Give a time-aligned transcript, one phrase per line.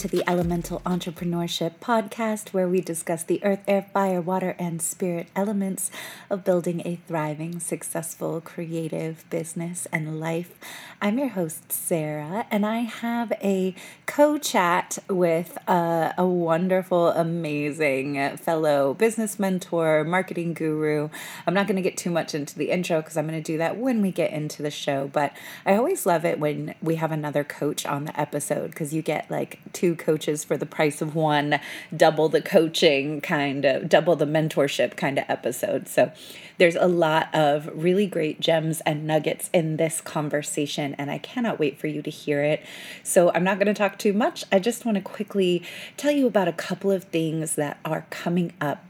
[0.00, 5.28] to the Elemental Entrepreneurship Podcast, where we discuss the earth, air, fire, water, and spirit
[5.36, 5.90] elements
[6.30, 10.54] of building a thriving, successful, creative business and life.
[11.02, 13.74] I'm your host, Sarah, and I have a
[14.06, 21.10] co chat with a, a wonderful, amazing fellow business mentor, marketing guru.
[21.46, 23.58] I'm not going to get too much into the intro because I'm going to do
[23.58, 25.34] that when we get into the show, but
[25.66, 29.30] I always love it when we have another coach on the episode because you get
[29.30, 31.60] like two coaches for the price of one,
[31.96, 35.88] double the coaching kind of, double the mentorship kind of episode.
[35.88, 36.12] So
[36.58, 41.58] there's a lot of really great gems and nuggets in this conversation, and I cannot
[41.58, 42.64] wait for you to hear it.
[43.02, 44.44] So I'm not going to talk too much.
[44.52, 45.62] I just want to quickly
[45.96, 48.84] tell you about a couple of things that are coming up.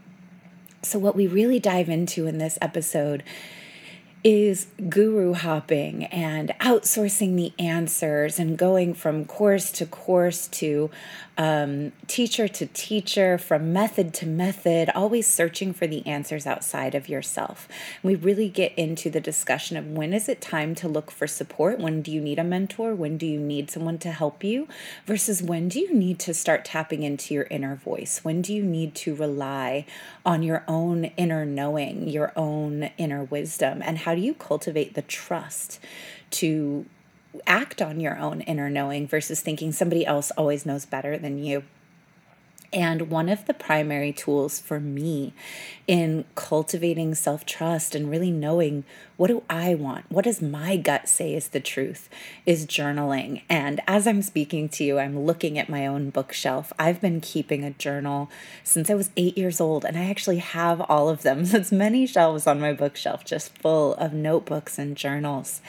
[0.83, 3.23] So, what we really dive into in this episode
[4.23, 10.91] is guru hopping and outsourcing the answers and going from course to course to
[11.41, 17.09] um, teacher to teacher, from method to method, always searching for the answers outside of
[17.09, 17.67] yourself.
[18.03, 21.79] We really get into the discussion of when is it time to look for support?
[21.79, 22.93] When do you need a mentor?
[22.93, 24.67] When do you need someone to help you?
[25.07, 28.19] Versus when do you need to start tapping into your inner voice?
[28.23, 29.87] When do you need to rely
[30.23, 33.81] on your own inner knowing, your own inner wisdom?
[33.81, 35.79] And how do you cultivate the trust
[36.31, 36.85] to
[37.47, 41.63] act on your own inner knowing versus thinking somebody else always knows better than you.
[42.73, 45.33] And one of the primary tools for me
[45.87, 48.85] in cultivating self trust and really knowing
[49.17, 50.05] what do I want?
[50.09, 52.09] What does my gut say is the truth?
[52.45, 53.41] Is journaling.
[53.49, 56.71] And as I'm speaking to you, I'm looking at my own bookshelf.
[56.79, 58.31] I've been keeping a journal
[58.63, 61.45] since I was eight years old, and I actually have all of them.
[61.51, 65.59] So it's many shelves on my bookshelf just full of notebooks and journals.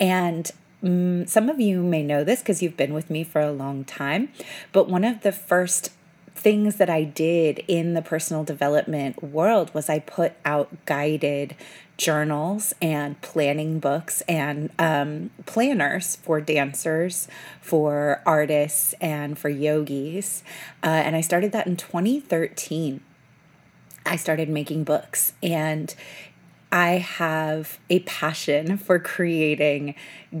[0.00, 0.50] And
[0.82, 3.84] Mm, some of you may know this because you've been with me for a long
[3.84, 4.28] time,
[4.72, 5.90] but one of the first
[6.38, 11.56] things that I did in the personal development world was I put out guided
[11.96, 17.26] journals and planning books and um, planners for dancers,
[17.60, 20.44] for artists, and for yogis.
[20.82, 23.00] Uh, and I started that in 2013.
[24.06, 25.94] I started making books and
[26.70, 29.94] I have a passion for creating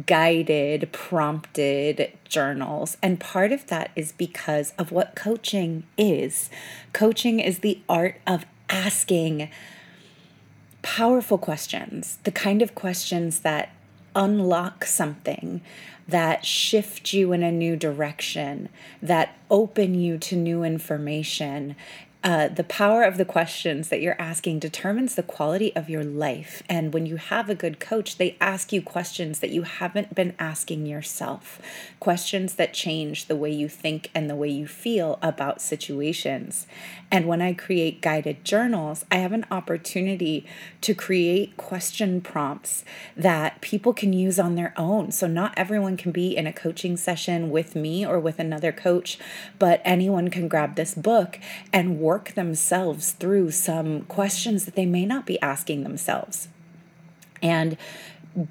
[0.06, 2.98] guided, prompted journals.
[3.02, 6.50] And part of that is because of what coaching is.
[6.92, 9.48] Coaching is the art of asking
[10.82, 13.70] powerful questions, the kind of questions that
[14.14, 15.62] unlock something,
[16.06, 18.68] that shift you in a new direction,
[19.00, 21.76] that open you to new information,
[22.24, 26.64] uh, the power of the questions that you're asking determines the quality of your life.
[26.68, 30.34] And when you have a good coach, they ask you questions that you haven't been
[30.36, 31.60] asking yourself,
[32.00, 36.66] questions that change the way you think and the way you feel about situations.
[37.08, 40.44] And when I create guided journals, I have an opportunity
[40.80, 42.84] to create question prompts
[43.16, 45.12] that people can use on their own.
[45.12, 49.18] So, not everyone can be in a coaching session with me or with another coach,
[49.58, 51.38] but anyone can grab this book
[51.72, 56.48] and work themselves through some questions that they may not be asking themselves.
[57.42, 57.76] And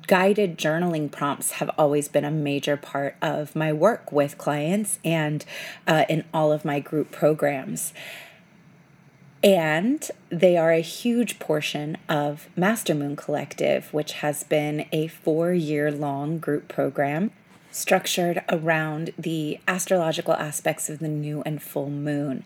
[0.07, 5.45] guided journaling prompts have always been a major part of my work with clients and
[5.87, 7.93] uh, in all of my group programs.
[9.43, 15.53] And they are a huge portion of Master Moon Collective, which has been a four
[15.53, 17.31] year long group program
[17.71, 22.43] structured around the astrological aspects of the new and full moon.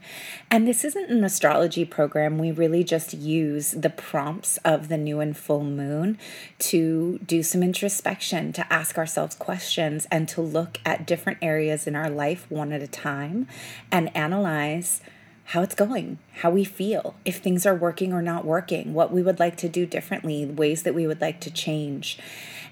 [0.50, 2.38] And this isn't an astrology program.
[2.38, 6.18] We really just use the prompts of the new and full moon
[6.60, 11.96] to do some introspection, to ask ourselves questions, and to look at different areas in
[11.96, 13.48] our life one at a time
[13.92, 15.02] and analyze
[15.46, 19.22] how it's going, how we feel, if things are working or not working, what we
[19.22, 22.18] would like to do differently, ways that we would like to change.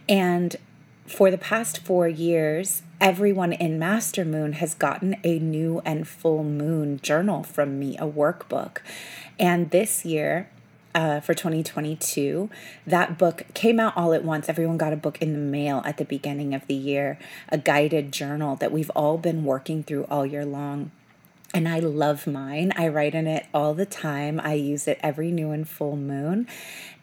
[0.07, 0.55] And
[1.09, 6.43] for the past four years, everyone in Master Moon has gotten a new and full
[6.43, 8.77] moon journal from me, a workbook.
[9.39, 10.49] And this year,
[10.93, 12.49] uh, for 2022,
[12.85, 14.49] that book came out all at once.
[14.49, 17.17] Everyone got a book in the mail at the beginning of the year,
[17.49, 20.91] a guided journal that we've all been working through all year long.
[21.53, 22.71] And I love mine.
[22.75, 24.39] I write in it all the time.
[24.39, 26.47] I use it every new and full moon.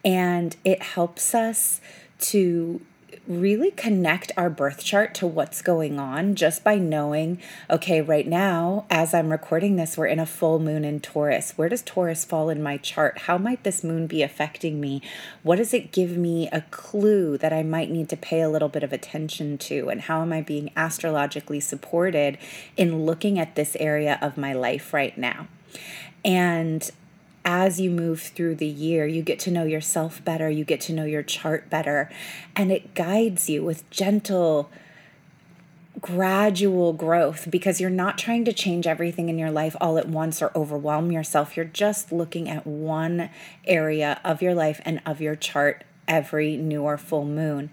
[0.05, 1.81] And it helps us
[2.19, 2.81] to
[3.27, 7.39] really connect our birth chart to what's going on just by knowing,
[7.69, 11.51] okay, right now, as I'm recording this, we're in a full moon in Taurus.
[11.57, 13.19] Where does Taurus fall in my chart?
[13.19, 15.01] How might this moon be affecting me?
[15.43, 18.69] What does it give me a clue that I might need to pay a little
[18.69, 19.89] bit of attention to?
[19.89, 22.37] And how am I being astrologically supported
[22.77, 25.47] in looking at this area of my life right now?
[26.23, 26.89] And
[27.47, 30.91] as you move through the year, you get to know yourself better, you get to
[30.91, 32.11] know your chart better,
[32.57, 34.69] and it guides you with gentle,
[36.01, 40.41] gradual growth because you're not trying to change everything in your life all at once
[40.41, 41.55] or overwhelm yourself.
[41.55, 43.29] You're just looking at one
[43.65, 47.69] area of your life and of your chart every new or full moon.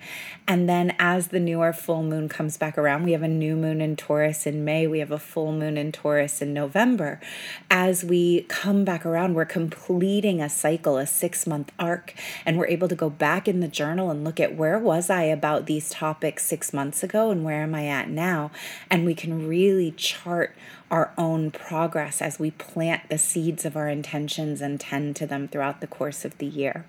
[0.47, 3.57] And then as the new or full moon comes back around, we have a new
[3.57, 7.21] moon in Taurus in May, we have a full moon in Taurus in November.
[7.71, 12.15] As we come back around, we're completing a cycle, a six month arc,
[12.45, 15.23] and we're able to go back in the journal and look at where was I
[15.23, 18.51] about these topics six months ago and where am I at now?
[18.91, 20.55] And we can really chart
[20.91, 25.49] our own progress as we plant the seeds of our intentions and tend to them
[25.49, 26.85] throughout the course of the year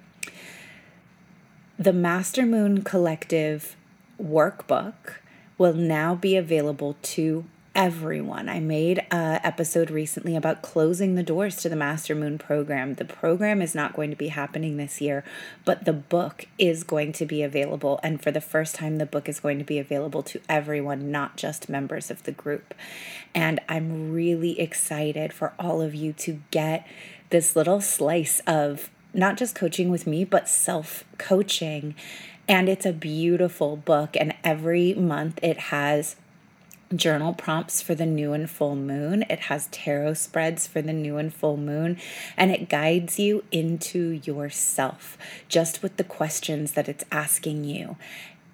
[1.78, 3.76] the Master Moon Collective
[4.22, 5.16] workbook
[5.58, 8.48] will now be available to everyone.
[8.48, 12.94] I made a episode recently about closing the doors to the Master Moon program.
[12.94, 15.26] The program is not going to be happening this year,
[15.66, 18.00] but the book is going to be available.
[18.02, 21.36] And for the first time, the book is going to be available to everyone, not
[21.36, 22.74] just members of the group.
[23.34, 26.88] And I'm really excited for all of you to get
[27.32, 31.96] this little slice of not just coaching with me, but self coaching.
[32.48, 34.16] And it's a beautiful book.
[34.20, 36.16] And every month it has
[36.96, 39.24] journal prompts for the new and full moon.
[39.30, 41.98] It has tarot spreads for the new and full moon,
[42.38, 45.18] and it guides you into yourself
[45.48, 47.98] just with the questions that it's asking you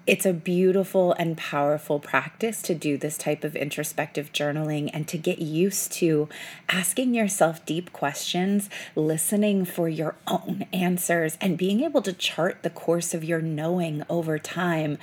[0.06, 5.16] it's a beautiful and powerful practice to do this type of introspective journaling and to
[5.16, 6.28] get used to
[6.68, 12.70] asking yourself deep questions, listening for your own answers, and being able to chart the
[12.70, 14.98] course of your knowing over time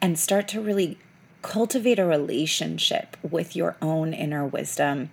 [0.00, 0.96] and start to really
[1.42, 5.10] cultivate a relationship with your own inner wisdom.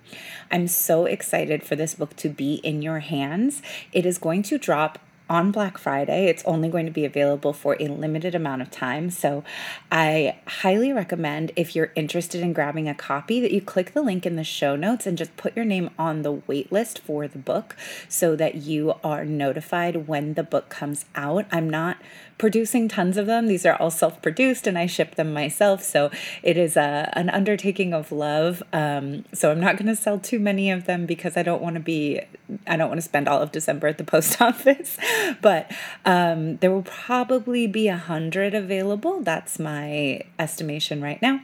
[0.50, 3.62] I'm so excited for this book to be in your hands.
[3.92, 6.26] It is going to drop on Black Friday.
[6.26, 9.10] It's only going to be available for a limited amount of time.
[9.10, 9.44] So
[9.90, 14.24] I highly recommend if you're interested in grabbing a copy that you click the link
[14.24, 17.38] in the show notes and just put your name on the wait list for the
[17.38, 17.76] book
[18.08, 21.46] so that you are notified when the book comes out.
[21.50, 21.98] I'm not
[22.38, 23.46] producing tons of them.
[23.46, 25.82] These are all self produced and I ship them myself.
[25.82, 26.10] So
[26.42, 28.62] it is a, an undertaking of love.
[28.72, 31.74] Um, so I'm not going to sell too many of them because I don't want
[31.74, 32.20] to be,
[32.66, 34.96] I don't want to spend all of December at the post office.
[35.40, 35.70] But
[36.04, 39.22] um, there will probably be a hundred available.
[39.22, 41.40] That's my estimation right now.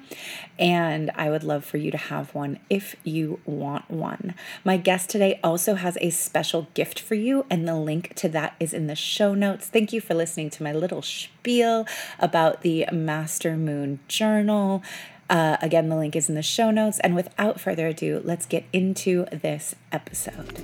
[0.58, 4.34] And I would love for you to have one if you want one.
[4.64, 8.54] My guest today also has a special gift for you, and the link to that
[8.60, 9.66] is in the show notes.
[9.66, 11.86] Thank you for listening to my little spiel
[12.18, 14.82] about the Master Moon Journal.
[15.30, 16.98] Uh, again, the link is in the show notes.
[16.98, 20.62] And without further ado, let's get into this episode.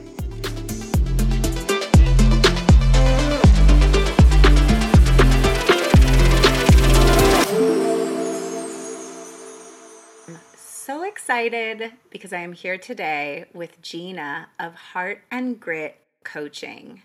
[10.58, 17.02] so excited because I am here today with Gina of Heart and Grit Coaching.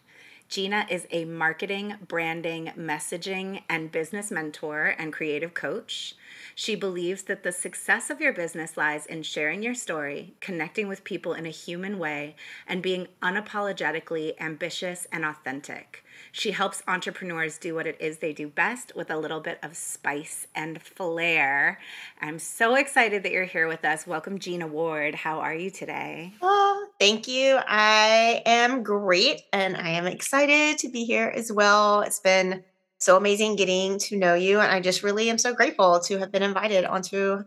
[0.54, 6.14] Gina is a marketing, branding, messaging, and business mentor and creative coach.
[6.54, 11.04] She believes that the success of your business lies in sharing your story, connecting with
[11.04, 12.36] people in a human way,
[12.68, 16.03] and being unapologetically ambitious and authentic.
[16.36, 19.78] She helps entrepreneurs do what it is they do best with a little bit of
[19.78, 21.80] spice and flair.
[22.20, 24.08] I'm so excited that you're here with us.
[24.08, 25.14] Welcome, Gina Ward.
[25.14, 26.34] How are you today?
[26.42, 27.60] Oh, thank you.
[27.68, 32.02] I am great and I am excited to be here as well.
[32.02, 32.64] It's been
[32.98, 34.60] so amazing getting to know you.
[34.60, 37.44] And I just really am so grateful to have been invited onto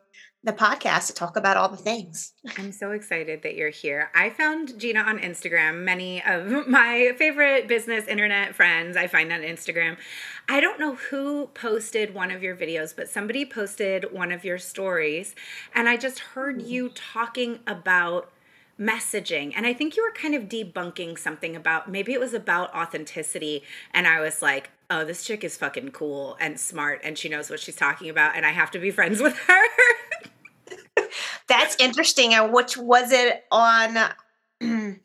[0.47, 2.33] the podcast to talk about all the things.
[2.57, 4.11] I'm so excited that you're here.
[4.15, 5.83] I found Gina on Instagram.
[5.83, 9.97] Many of my favorite business internet friends I find on Instagram.
[10.49, 14.59] I don't know who posted one of your videos, but somebody posted one of your
[14.59, 15.35] stories,
[15.75, 16.69] and I just heard mm.
[16.69, 18.31] you talking about
[18.79, 19.53] messaging.
[19.57, 23.63] And I think you were kind of debunking something about maybe it was about authenticity.
[23.93, 27.51] And I was like, oh, this chick is fucking cool and smart and she knows
[27.51, 29.65] what she's talking about, and I have to be friends with her.
[31.49, 32.35] That's interesting.
[32.35, 33.97] And which was it on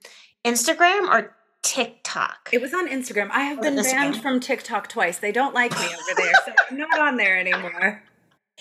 [0.45, 2.49] Instagram or TikTok?
[2.51, 3.29] It was on Instagram.
[3.31, 5.19] I have it been banned from TikTok twice.
[5.19, 8.03] They don't like me over there, so I'm not on there anymore.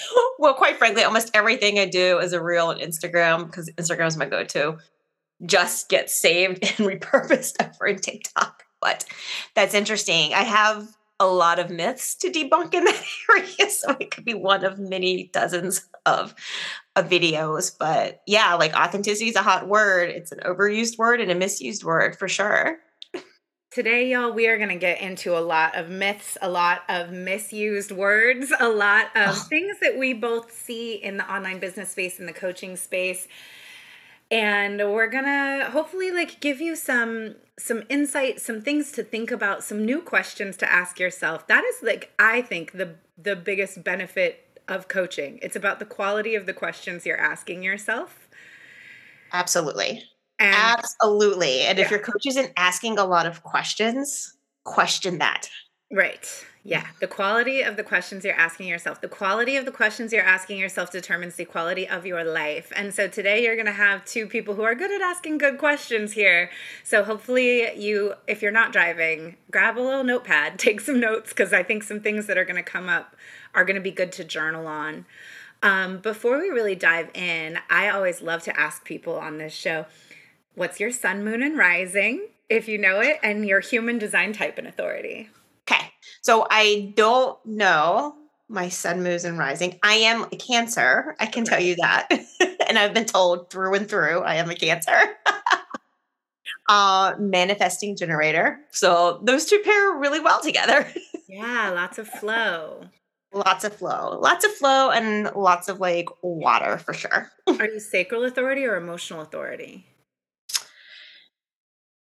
[0.39, 4.17] well, quite frankly, almost everything I do is a reel on Instagram because Instagram is
[4.17, 4.79] my go-to.
[5.45, 8.65] Just gets saved and repurposed over in TikTok.
[8.81, 9.05] But
[9.55, 10.33] that's interesting.
[10.33, 10.89] I have
[11.21, 14.79] a lot of myths to debunk in that area, so it could be one of
[14.79, 16.35] many dozens of,
[16.97, 17.77] of videos.
[17.79, 20.11] But yeah, like authenticity is a hot word.
[20.11, 22.79] It's an overused word and a misused word for sure.
[23.71, 27.13] Today, y'all, we are going to get into a lot of myths, a lot of
[27.13, 29.49] misused words, a lot of Ugh.
[29.49, 33.29] things that we both see in the online business space, in the coaching space.
[34.31, 39.63] And we're to hopefully like give you some some insight, some things to think about,
[39.63, 41.47] some new questions to ask yourself.
[41.49, 45.39] That is like I think the the biggest benefit of coaching.
[45.43, 48.29] It's about the quality of the questions you're asking yourself.
[49.33, 50.05] Absolutely.
[50.39, 51.63] And Absolutely.
[51.63, 55.49] And if your coach isn't asking a lot of questions, question that.
[55.93, 56.27] Right.
[56.63, 56.87] Yeah.
[57.01, 59.01] The quality of the questions you're asking yourself.
[59.01, 62.71] The quality of the questions you're asking yourself determines the quality of your life.
[62.77, 65.57] And so today you're going to have two people who are good at asking good
[65.57, 66.51] questions here.
[66.85, 71.53] So hopefully you if you're not driving, grab a little notepad, take some notes cuz
[71.53, 73.17] I think some things that are going to come up
[73.55, 75.07] are going to be good to journal on.
[75.63, 79.87] Um, before we really dive in, I always love to ask people on this show,
[80.55, 84.57] what's your sun, moon, and rising, if you know it, and your human design type
[84.57, 85.29] and authority?
[86.23, 88.15] So I don't know
[88.49, 89.79] my sun, moons, and rising.
[89.83, 91.15] I am a Cancer.
[91.21, 92.09] I can tell you that.
[92.69, 94.99] and I've been told through and through I am a Cancer.
[96.69, 98.61] uh, manifesting generator.
[98.71, 100.87] So those two pair really well together.
[101.33, 102.87] Yeah, lots of flow.
[103.33, 107.31] lots of flow, lots of flow, and lots of like water for sure.
[107.47, 109.87] Are you sacral authority or emotional authority?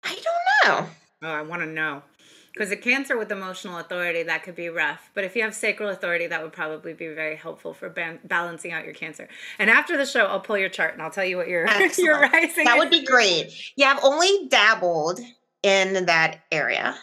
[0.03, 0.89] I don't know.
[1.23, 2.03] Oh, I want to know.
[2.55, 5.11] Because a cancer with emotional authority, that could be rough.
[5.13, 8.71] But if you have sacral authority, that would probably be very helpful for ban- balancing
[8.73, 9.29] out your cancer.
[9.59, 11.83] And after the show, I'll pull your chart and I'll tell you what your, your
[11.83, 12.33] Excellent.
[12.33, 13.53] rising That would be great.
[13.77, 15.19] Yeah, I've only dabbled
[15.65, 16.95] in that area.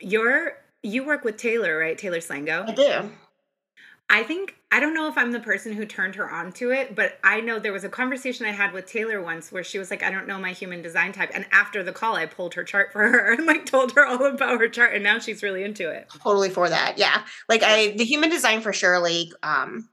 [0.00, 0.52] You're,
[0.82, 1.96] you work with Taylor, right?
[1.96, 2.68] Taylor Slango.
[2.68, 3.10] I do.
[4.10, 6.96] I think I don't know if I'm the person who turned her on to it,
[6.96, 9.90] but I know there was a conversation I had with Taylor once where she was
[9.90, 12.64] like, "I don't know my human design type," and after the call, I pulled her
[12.64, 15.62] chart for her and like told her all about her chart, and now she's really
[15.62, 16.08] into it.
[16.22, 16.98] totally for that.
[16.98, 17.22] Yeah.
[17.48, 19.88] Like I the human design for like um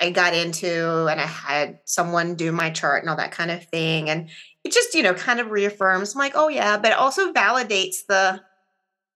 [0.00, 3.64] I got into and I had someone do my chart and all that kind of
[3.66, 4.10] thing.
[4.10, 4.28] And
[4.64, 8.06] it just, you know, kind of reaffirms I'm like, oh yeah, but it also validates
[8.08, 8.40] the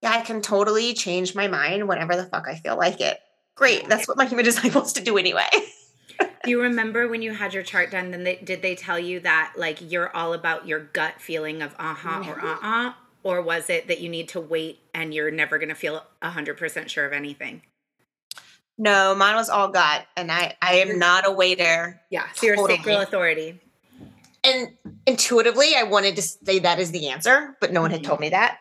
[0.03, 3.19] yeah, I can totally change my mind whenever the fuck I feel like it.
[3.59, 3.89] Great.
[3.89, 5.49] That's what my human design wants to do anyway.
[6.45, 8.13] Do you remember when you had your chart done?
[8.13, 11.75] Then they, did they tell you that like you're all about your gut feeling of
[11.79, 12.93] uh huh or uh uh,
[13.25, 16.91] or was it that you need to wait and you're never gonna feel hundred percent
[16.91, 17.63] sure of anything?
[18.79, 20.07] No, mine was all gut.
[20.17, 22.01] And I I am not a waiter.
[22.11, 22.79] Yeah, so you're Totally.
[22.79, 23.61] sacral authority.
[24.45, 24.69] And
[25.07, 28.29] intuitively I wanted to say that is the answer, but no one had told me
[28.31, 28.59] that.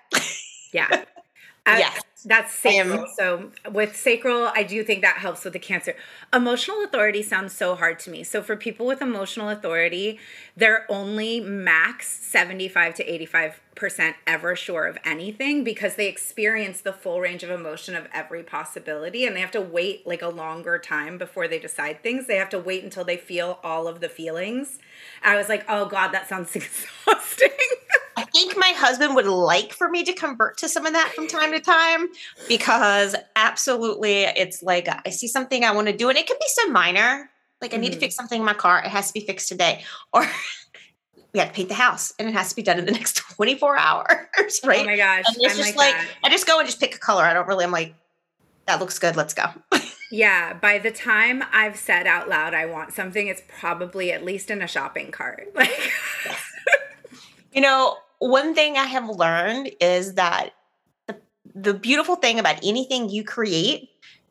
[0.73, 0.87] Yeah.
[0.91, 1.03] I-
[1.79, 2.01] Yes.
[2.27, 3.07] That's am- sacral.
[3.17, 5.95] So with sacral, I do think that helps with the cancer.
[6.33, 8.23] Emotional authority sounds so hard to me.
[8.23, 10.19] So for people with emotional authority,
[10.55, 13.05] they're only max 75 to
[13.77, 18.43] 85% ever sure of anything because they experience the full range of emotion of every
[18.43, 22.27] possibility and they have to wait like a longer time before they decide things.
[22.27, 24.79] They have to wait until they feel all of the feelings.
[25.23, 27.49] I was like, "Oh god, that sounds exhausting."
[28.17, 31.27] I think my husband would like for me to convert to some of that from
[31.27, 32.07] time to time
[32.47, 36.45] because absolutely it's like I see something I want to do and it could be
[36.47, 37.29] so minor.
[37.61, 38.01] Like I need to Mhm.
[38.01, 39.83] fix something in my car, it has to be fixed today.
[40.13, 40.21] Or
[41.33, 43.17] we have to paint the house and it has to be done in the next
[43.35, 44.81] 24 hours, right?
[44.81, 45.25] Oh my gosh.
[45.27, 46.07] and it's I'm just like, like.
[46.23, 47.23] I just go and just pick a color.
[47.23, 47.93] I don't really I'm like
[48.65, 49.45] that looks good, let's go.
[50.09, 54.49] Yeah, by the time I've said out loud I want something, it's probably at least
[54.49, 55.49] in a shopping cart.
[55.53, 55.91] Like
[57.51, 60.51] You know, one thing I have learned is that
[61.07, 61.17] the,
[61.55, 63.89] the beautiful thing about anything you create,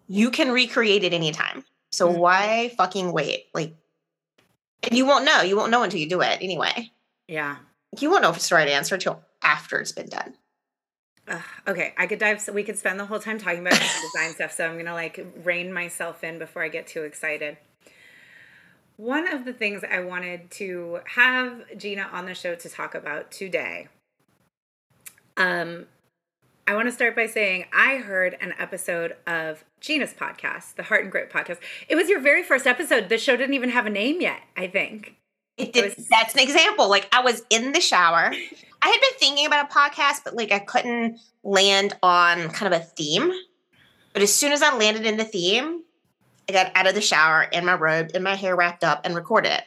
[0.08, 1.64] you can recreate it anytime.
[1.92, 2.18] So Mhm.
[2.18, 3.46] why fucking wait?
[3.54, 3.74] Like,
[4.82, 5.42] and you won't know.
[5.42, 6.90] You won't know until you do it anyway.
[7.28, 7.56] Yeah.
[7.98, 10.36] You won't know if it's the right answer until after it's been done.
[11.28, 12.40] Ugh, okay, I could dive.
[12.40, 13.72] So we could spend the whole time talking about
[14.12, 14.52] design stuff.
[14.52, 17.56] So I'm gonna like rein myself in before I get too excited.
[18.96, 23.30] One of the things I wanted to have Gina on the show to talk about
[23.30, 23.88] today.
[25.36, 25.86] Um,
[26.66, 31.02] I want to start by saying I heard an episode of Gina's podcast, the Heart
[31.02, 31.58] and Grit podcast.
[31.88, 33.08] It was your very first episode.
[33.10, 34.40] The show didn't even have a name yet.
[34.56, 35.16] I think.
[35.58, 36.88] It did, was- that's an example.
[36.88, 38.32] Like I was in the shower
[38.82, 42.80] I had been thinking about a podcast, but like I couldn't land on kind of
[42.80, 43.32] a theme.
[44.12, 45.82] But as soon as I landed in the theme,
[46.48, 49.14] I got out of the shower in my robe and my hair wrapped up and
[49.14, 49.64] recorded it.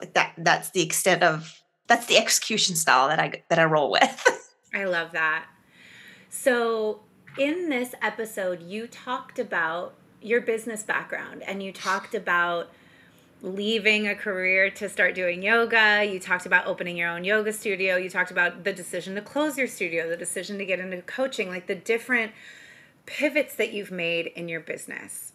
[0.00, 3.90] Like that that's the extent of that's the execution style that I that I roll
[3.90, 4.48] with.
[4.74, 5.46] I love that.
[6.30, 7.00] So,
[7.38, 12.70] in this episode, you talked about your business background and you talked about
[13.42, 16.04] leaving a career to start doing yoga.
[16.04, 17.96] You talked about opening your own yoga studio.
[17.96, 21.48] You talked about the decision to close your studio, the decision to get into coaching,
[21.48, 22.32] like the different
[23.04, 25.32] pivots that you've made in your business.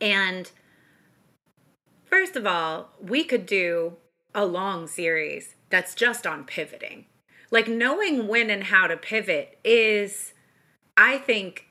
[0.00, 0.50] And
[2.04, 3.96] first of all, we could do
[4.34, 7.06] a long series that's just on pivoting.
[7.50, 10.34] Like knowing when and how to pivot is,
[10.96, 11.66] I think,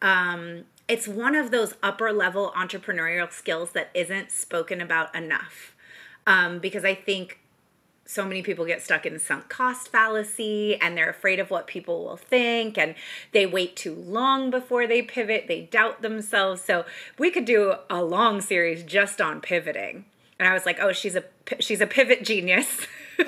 [0.00, 5.74] um, it's one of those upper level entrepreneurial skills that isn't spoken about enough.
[6.28, 7.40] Um, because I think
[8.06, 12.04] so many people get stuck in sunk cost fallacy and they're afraid of what people
[12.04, 12.94] will think and
[13.32, 15.46] they wait too long before they pivot.
[15.48, 16.62] They doubt themselves.
[16.62, 16.84] So
[17.18, 20.04] we could do a long series just on pivoting.
[20.38, 21.24] And i was like oh she's a
[21.60, 22.86] she's a pivot genius.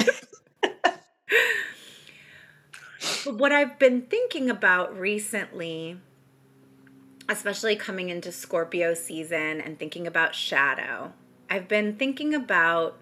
[3.25, 5.99] What i've been thinking about recently
[7.29, 11.13] especially coming into Scorpio season and thinking about shadow,
[11.51, 12.97] I've been thinking about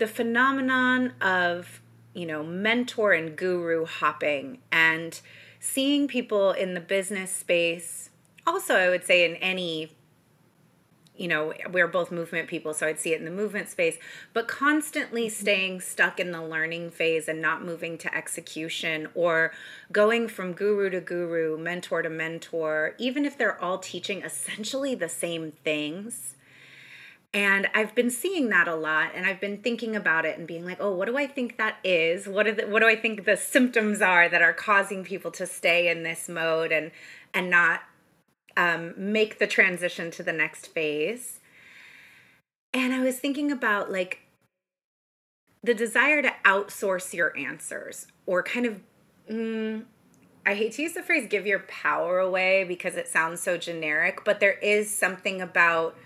[0.00, 1.80] the phenomenon of,
[2.14, 5.20] you know, mentor and guru hopping and
[5.60, 8.08] seeing people in the business space.
[8.46, 9.92] Also, I would say in any
[11.16, 13.98] you know, we're both movement people, so I'd see it in the movement space,
[14.32, 19.52] but constantly staying stuck in the learning phase and not moving to execution or
[19.92, 25.10] going from guru to guru, mentor to mentor, even if they're all teaching essentially the
[25.10, 26.36] same things.
[27.32, 30.64] And I've been seeing that a lot and I've been thinking about it and being
[30.64, 32.26] like, "Oh, what do I think that is?
[32.26, 35.46] What are the, what do I think the symptoms are that are causing people to
[35.46, 36.90] stay in this mode and
[37.32, 37.82] and not
[38.56, 41.40] um, make the transition to the next phase.
[42.72, 44.20] And I was thinking about like
[45.62, 48.80] the desire to outsource your answers or kind of,
[49.30, 49.84] mm,
[50.46, 54.24] I hate to use the phrase give your power away because it sounds so generic,
[54.24, 55.96] but there is something about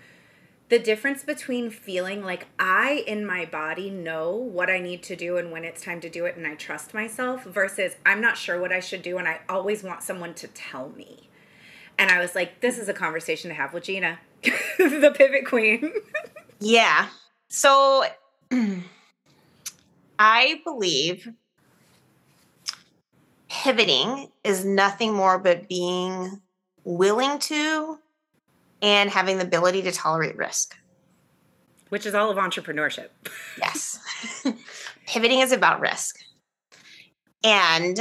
[0.69, 5.37] the difference between feeling like I in my body know what I need to do
[5.37, 8.59] and when it's time to do it and I trust myself versus I'm not sure
[8.59, 11.29] what I should do and I always want someone to tell me.
[11.97, 14.19] And I was like, this is a conversation to have with Gina,
[14.77, 15.93] the pivot queen.
[16.59, 17.09] yeah.
[17.47, 18.03] So
[20.19, 21.29] I believe
[23.49, 26.41] pivoting is nothing more but being
[26.83, 27.99] willing to
[28.81, 30.75] and having the ability to tolerate risk.
[31.89, 33.09] Which is all of entrepreneurship.
[33.57, 33.99] yes.
[35.07, 36.17] Pivoting is about risk.
[37.43, 37.99] And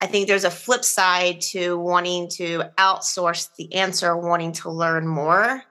[0.00, 5.06] I think there's a flip side to wanting to outsource the answer, wanting to learn
[5.06, 5.62] more.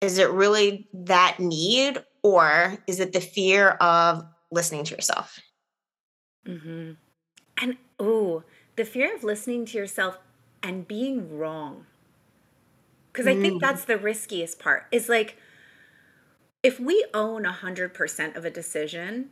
[0.00, 5.38] Is it really that need, or is it the fear of listening to yourself?
[6.46, 6.92] Mm-hmm.
[7.60, 8.44] And oh,
[8.76, 10.18] the fear of listening to yourself
[10.62, 11.86] and being wrong.
[13.14, 13.60] Because I think mm.
[13.60, 14.86] that's the riskiest part.
[14.90, 15.38] Is like,
[16.64, 19.30] if we own 100% of a decision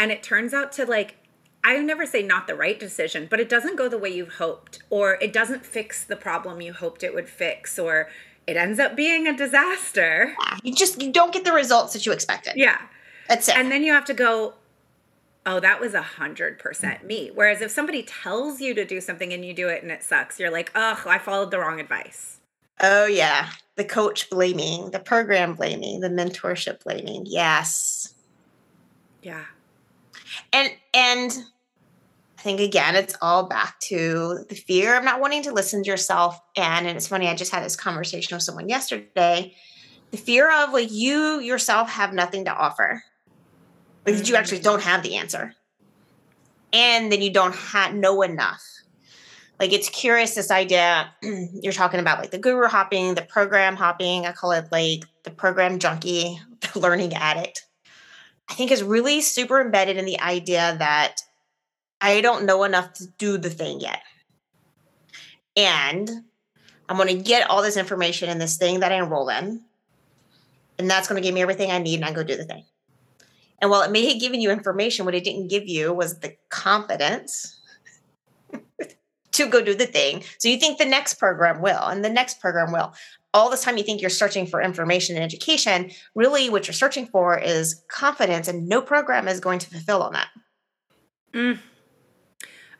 [0.00, 1.16] and it turns out to like
[1.62, 4.84] I never say not the right decision, but it doesn't go the way you hoped,
[4.88, 8.08] or it doesn't fix the problem you hoped it would fix, or
[8.46, 10.34] it ends up being a disaster.
[10.40, 12.54] Yeah, you just you don't get the results that you expected.
[12.56, 12.80] Yeah.
[13.28, 13.56] That's it.
[13.56, 14.54] And then you have to go,
[15.44, 17.30] oh, that was a hundred percent me.
[17.34, 20.38] Whereas if somebody tells you to do something and you do it and it sucks,
[20.38, 22.38] you're like, oh, I followed the wrong advice.
[22.80, 23.50] Oh yeah.
[23.76, 27.24] The coach blaming, the program blaming, the mentorship blaming.
[27.26, 28.14] Yes.
[29.22, 29.44] Yeah.
[30.52, 31.32] And and
[32.38, 35.90] I think again, it's all back to the fear of not wanting to listen to
[35.90, 36.40] yourself.
[36.56, 39.54] And, and it's funny, I just had this conversation with someone yesterday.
[40.10, 43.02] The fear of like you yourself have nothing to offer.
[44.06, 44.24] Like mm-hmm.
[44.26, 45.54] you actually don't have the answer.
[46.72, 48.62] And then you don't have know enough.
[49.58, 54.26] Like it's curious this idea you're talking about like the guru hopping, the program hopping,
[54.26, 56.38] I call it like the program junkie,
[56.72, 57.64] the learning addict.
[58.48, 61.16] I think is really super embedded in the idea that
[62.00, 64.02] I don't know enough to do the thing yet.
[65.56, 66.08] And
[66.88, 69.62] I'm going to get all this information in this thing that I enroll in.
[70.78, 72.64] And that's going to give me everything I need and I go do the thing.
[73.60, 76.36] And while it may have given you information, what it didn't give you was the
[76.50, 77.58] confidence
[79.36, 80.22] to go do the thing.
[80.38, 82.92] So you think the next program will, and the next program will.
[83.34, 87.06] all this time you think you're searching for information and education, really what you're searching
[87.06, 90.28] for is confidence, and no program is going to fulfill on that.
[91.34, 91.58] Mm.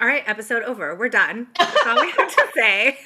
[0.00, 0.94] All right, episode over.
[0.94, 1.48] We're done.
[1.58, 2.98] That's all we have to say.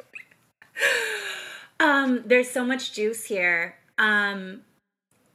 [1.80, 3.76] um, there's so much juice here.
[3.98, 4.62] Um,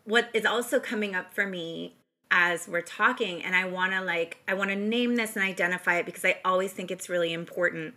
[0.03, 1.97] what is also coming up for me
[2.29, 5.97] as we're talking, and I want to like, I want to name this and identify
[5.97, 7.95] it because I always think it's really important.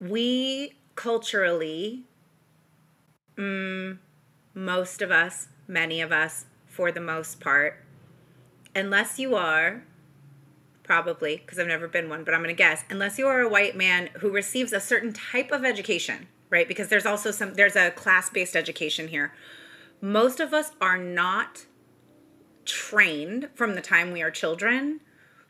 [0.00, 2.04] We culturally,
[3.36, 3.98] mm,
[4.54, 7.82] most of us, many of us, for the most part,
[8.74, 9.84] unless you are
[10.82, 13.48] probably because I've never been one, but I'm going to guess, unless you are a
[13.48, 16.66] white man who receives a certain type of education, right?
[16.66, 19.32] Because there's also some there's a class-based education here.
[20.02, 21.66] Most of us are not
[22.64, 25.00] trained from the time we are children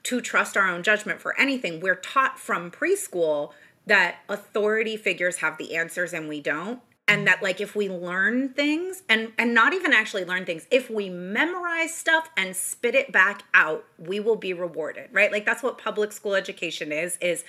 [0.03, 1.81] to trust our own judgment for anything.
[1.81, 3.53] We're taught from preschool
[3.87, 6.81] that authority figures have the answers and we don't.
[7.09, 10.88] And that like if we learn things and and not even actually learn things if
[10.88, 15.33] we memorize stuff and spit it back out we will be rewarded right?
[15.33, 17.45] Like that's what public school education is is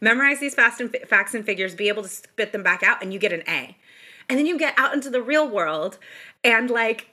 [0.00, 3.12] memorize these fast and facts and figures be able to spit them back out and
[3.12, 3.76] you get an a.
[4.28, 5.98] And then you get out into the real world
[6.46, 7.08] and like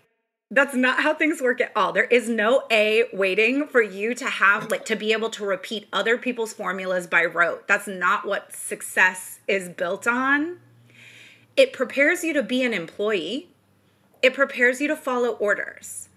[0.52, 1.92] that's not how things work at all.
[1.94, 5.88] There is no A waiting for you to have, like, to be able to repeat
[5.92, 7.68] other people's formulas by rote.
[7.68, 10.60] That's not what success is built on
[11.56, 13.50] it prepares you to be an employee
[14.22, 16.10] it prepares you to follow orders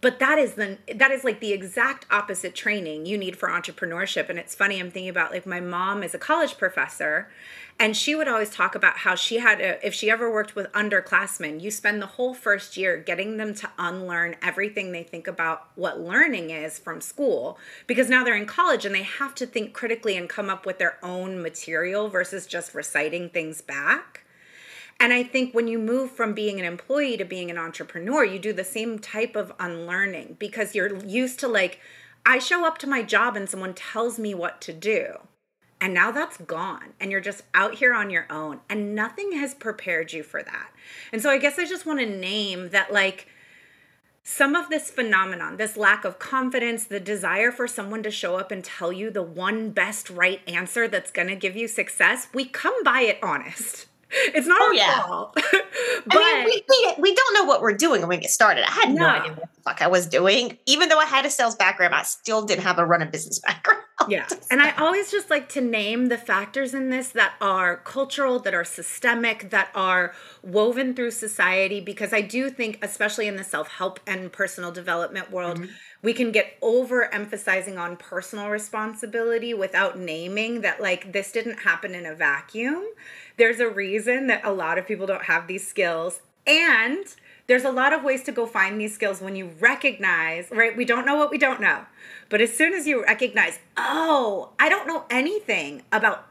[0.00, 4.28] but that is the that is like the exact opposite training you need for entrepreneurship.
[4.28, 7.28] And it's funny i'm thinking about like my mom is a college professor
[7.80, 10.70] and she would always talk about how she had a, if she ever worked with
[10.72, 15.68] underclassmen you spend the whole first year getting them to unlearn everything they think about
[15.74, 19.72] what learning is from school because now they're in college and they have to think
[19.72, 24.24] critically and come up with their own material versus just reciting things back
[25.00, 28.38] and I think when you move from being an employee to being an entrepreneur, you
[28.38, 31.80] do the same type of unlearning because you're used to like,
[32.26, 35.20] I show up to my job and someone tells me what to do.
[35.80, 36.94] And now that's gone.
[36.98, 38.60] And you're just out here on your own.
[38.68, 40.70] And nothing has prepared you for that.
[41.12, 43.28] And so I guess I just want to name that, like,
[44.24, 48.50] some of this phenomenon, this lack of confidence, the desire for someone to show up
[48.50, 52.44] and tell you the one best right answer that's going to give you success, we
[52.44, 53.86] come by it honest.
[54.34, 55.02] It's not oh, our yeah.
[55.02, 55.34] fault.
[55.34, 55.44] but
[56.10, 58.64] I mean, we, we, we, don't know what we're doing when we get started.
[58.66, 59.02] I had no.
[59.02, 59.08] no.
[59.08, 60.58] idea what the fuck I was doing.
[60.66, 63.38] Even though I had a sales background, I still didn't have a run a business
[63.46, 63.82] background.
[64.08, 64.26] Yeah.
[64.50, 68.54] And I always just like to name the factors in this that are cultural, that
[68.54, 73.68] are systemic, that are woven through society, because I do think, especially in the self
[73.68, 79.98] help and personal development world, mm-hmm we can get over emphasizing on personal responsibility without
[79.98, 82.84] naming that like this didn't happen in a vacuum
[83.38, 86.20] there's a reason that a lot of people don't have these skills.
[86.46, 87.06] And
[87.46, 90.76] there's a lot of ways to go find these skills when you recognize, right?
[90.76, 91.86] We don't know what we don't know.
[92.28, 96.26] But as soon as you recognize, oh, I don't know anything about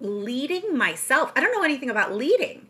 [0.00, 2.66] leading myself, I don't know anything about leading.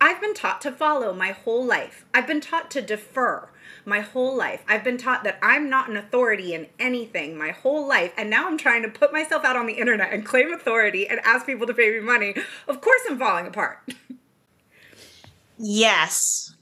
[0.00, 2.06] I've been taught to follow my whole life.
[2.14, 3.48] I've been taught to defer
[3.88, 4.62] my whole life.
[4.68, 8.12] I've been taught that I'm not an authority in anything my whole life.
[8.16, 11.20] And now I'm trying to put myself out on the internet and claim authority and
[11.24, 12.34] ask people to pay me money.
[12.68, 13.78] Of course, I'm falling apart.
[15.58, 16.54] yes.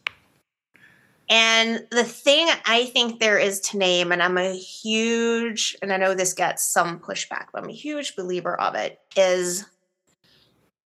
[1.29, 5.97] And the thing I think there is to name, and I'm a huge, and I
[5.97, 9.66] know this gets some pushback, but I'm a huge believer of it, is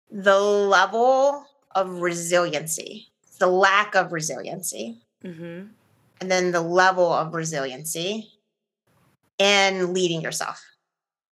[0.10, 1.46] the level
[1.76, 5.04] of resiliency, the lack of resiliency.
[5.24, 5.66] Mm-hmm
[6.24, 8.32] and then the level of resiliency
[9.40, 10.64] and leading yourself.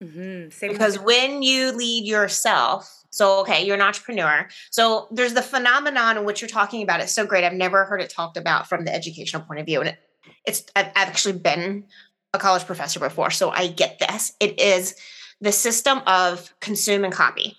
[0.03, 0.67] Mm-hmm.
[0.67, 4.49] because when you lead yourself, so okay, you're an entrepreneur.
[4.71, 7.01] So there's the phenomenon in which you're talking about.
[7.01, 7.45] It's so great.
[7.45, 9.99] I've never heard it talked about from the educational point of view, and it,
[10.45, 11.85] it's I've, I've actually been
[12.33, 14.33] a college professor before, so I get this.
[14.41, 14.97] It is
[15.41, 17.57] the system of consume and copy.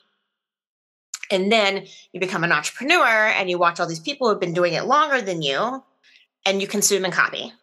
[1.29, 4.73] And then you become an entrepreneur and you watch all these people who've been doing
[4.73, 5.81] it longer than you
[6.45, 7.53] and you consume and copy.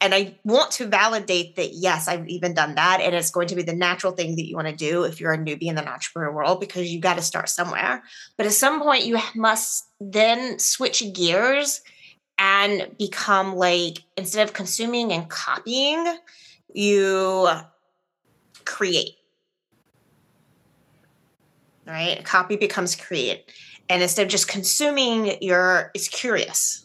[0.00, 3.00] And I want to validate that, yes, I've even done that.
[3.00, 5.32] And it's going to be the natural thing that you want to do if you're
[5.32, 8.02] a newbie in the entrepreneur world because you got to start somewhere.
[8.36, 11.80] But at some point, you must then switch gears
[12.38, 16.18] and become like, instead of consuming and copying,
[16.74, 17.48] you
[18.66, 19.16] create.
[21.86, 22.22] Right?
[22.24, 23.50] Copy becomes create.
[23.88, 26.83] And instead of just consuming, you're it's curious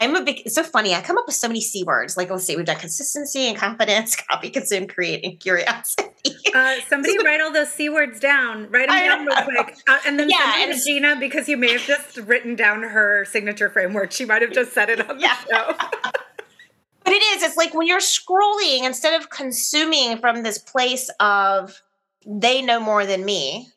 [0.00, 0.94] I'm a big, it's so funny.
[0.94, 2.16] I come up with so many C words.
[2.16, 6.08] Like, let's see, we've done consistency and confidence, copy, consume, create, and curiosity.
[6.54, 8.70] Uh, somebody write all those C words down.
[8.70, 9.76] Write them down real quick.
[9.88, 12.82] Uh, and then Yeah, send them to Gina because you may have just written down
[12.82, 14.12] her signature framework.
[14.12, 15.36] She might have just said it on the Yeah.
[15.50, 15.74] show.
[17.04, 21.82] But it is, it's like when you're scrolling, instead of consuming from this place of
[22.26, 23.68] they know more than me,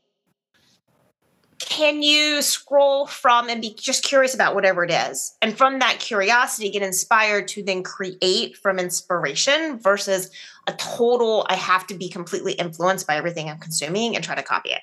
[1.60, 5.36] can you scroll from and be just curious about whatever it is?
[5.42, 10.30] And from that curiosity, get inspired to then create from inspiration versus
[10.68, 14.44] a total, I have to be completely influenced by everything I'm consuming and try to
[14.44, 14.82] copy it.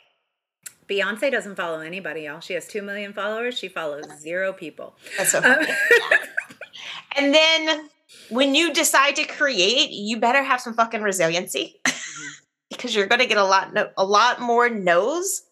[0.88, 2.40] Beyonce doesn't follow anybody, y'all.
[2.40, 3.56] She has 2 million followers.
[3.56, 4.96] She follows zero people.
[5.16, 5.68] That's so Um, funny.
[7.16, 7.88] And then
[8.30, 11.80] when you decide to create, you better have some fucking resiliency
[12.70, 15.42] because you're going to get a lot no, a lot more no's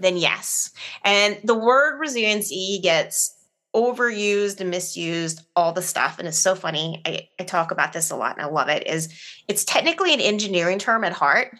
[0.00, 0.70] than yes.
[1.04, 3.34] And the word resiliency gets
[3.74, 7.02] overused and misused all the stuff and it's so funny.
[7.04, 9.12] I, I talk about this a lot and I love it is
[9.46, 11.54] it's technically an engineering term at heart.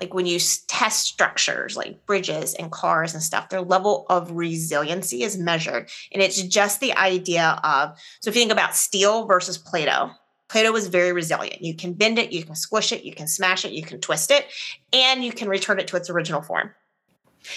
[0.00, 5.22] Like when you test structures like bridges and cars and stuff, their level of resiliency
[5.22, 5.90] is measured.
[6.10, 10.10] And it's just the idea of so if you think about steel versus Play-Doh,
[10.48, 11.62] Play-Doh is very resilient.
[11.62, 14.30] You can bend it, you can squish it, you can smash it, you can twist
[14.30, 14.46] it,
[14.92, 16.74] and you can return it to its original form.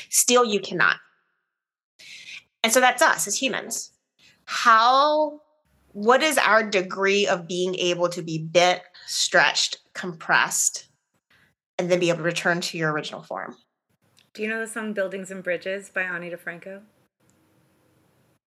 [0.10, 0.98] Steel, you cannot.
[2.64, 3.92] And so that's us as humans.
[4.46, 5.42] How,
[5.92, 10.88] what is our degree of being able to be bent, stretched, compressed,
[11.78, 13.56] and then be able to return to your original form?
[14.34, 16.82] Do you know the song Buildings and Bridges by Ani DiFranco?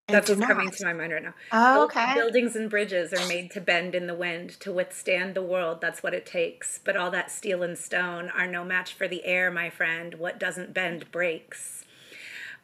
[0.09, 1.35] That's what's coming to my mind right now.
[1.53, 2.15] Oh, okay.
[2.15, 5.83] Buildings and bridges are made to bend in the wind, to withstand the world.
[5.83, 6.81] That's what it takes.
[6.83, 10.15] But all that steel and stone are no match for the air, my friend.
[10.15, 11.85] What doesn't bend breaks.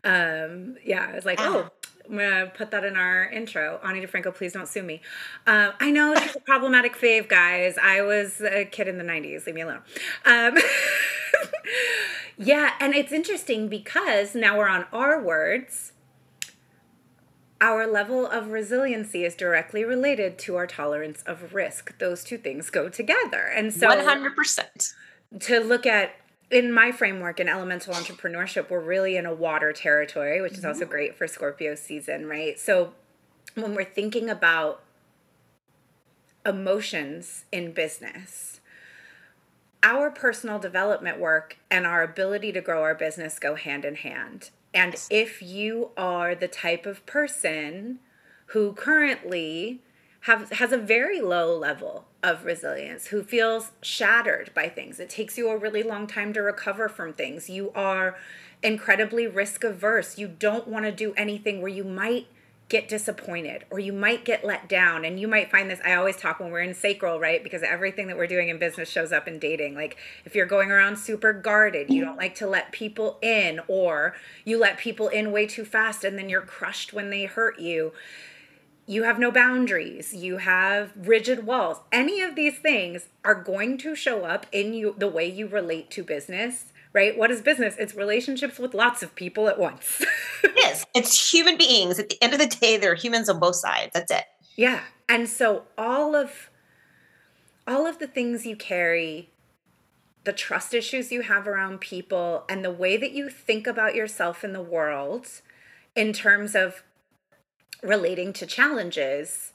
[0.05, 1.71] Um, yeah, I was like, oh,
[2.09, 3.79] I'm gonna put that in our intro.
[3.83, 5.01] Ani DiFranco, please don't sue me.
[5.47, 7.77] Um, I know she's a problematic fave, guys.
[7.83, 9.47] I was a kid in the '90s.
[9.47, 9.81] Leave me alone.
[10.27, 10.59] Um,
[12.39, 15.93] yeah, and it's interesting because now we're on our words
[17.65, 21.97] our level of resiliency is directly related to our tolerance of risk.
[21.99, 23.51] Those two things go together.
[23.57, 24.93] And so 100%.
[25.41, 26.15] to look at
[26.51, 30.85] in my framework in elemental entrepreneurship, we're really in a water territory, which is also
[30.85, 32.61] great for Scorpio season, right?
[32.61, 32.93] So
[33.55, 34.83] when we're thinking about
[36.45, 38.61] emotions in business,
[39.83, 44.51] our personal development work and our ability to grow our business go hand in hand.
[44.75, 48.01] And if you are the type of person
[48.47, 49.81] who currently
[50.23, 55.39] have has a very low level of resilience, who feels shattered by things, it takes
[55.39, 57.49] you a really long time to recover from things.
[57.49, 58.17] You are
[58.63, 60.19] incredibly risk averse.
[60.19, 62.27] You don't want to do anything where you might
[62.75, 65.05] get disappointed or you might get let down.
[65.05, 67.41] And you might find this i always talk when we're in sacral right?
[67.41, 69.77] Because everything that we're doing in business shows up in dating.
[69.77, 74.17] Like if you're going around super guarded you don't like to let people in or
[74.45, 77.93] you let people in way too fast and then you're crushed when they hurt you.
[78.87, 80.13] You have no boundaries.
[80.13, 81.79] You have rigid walls.
[81.93, 85.93] Any of these things are going to show up in you the way you relate
[85.93, 90.03] to business right what is business it's relationships with lots of people at once
[90.45, 90.87] It is.
[90.95, 91.99] It's human beings.
[91.99, 93.93] At the end of the day, they're humans on both sides.
[93.95, 94.25] That's it.
[94.57, 94.81] Yeah.
[95.09, 96.51] And so all of
[97.67, 99.31] all of the things you carry,
[100.25, 104.45] the trust issues you have around people and the way that you think about yourself
[104.45, 105.27] in the world
[105.97, 106.83] in terms of
[107.83, 109.53] relating to challenges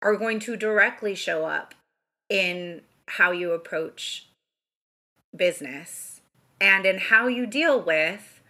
[0.00, 1.74] are going to directly show up
[2.28, 4.28] in how you approach
[5.34, 6.13] business
[6.64, 8.40] and in how you deal with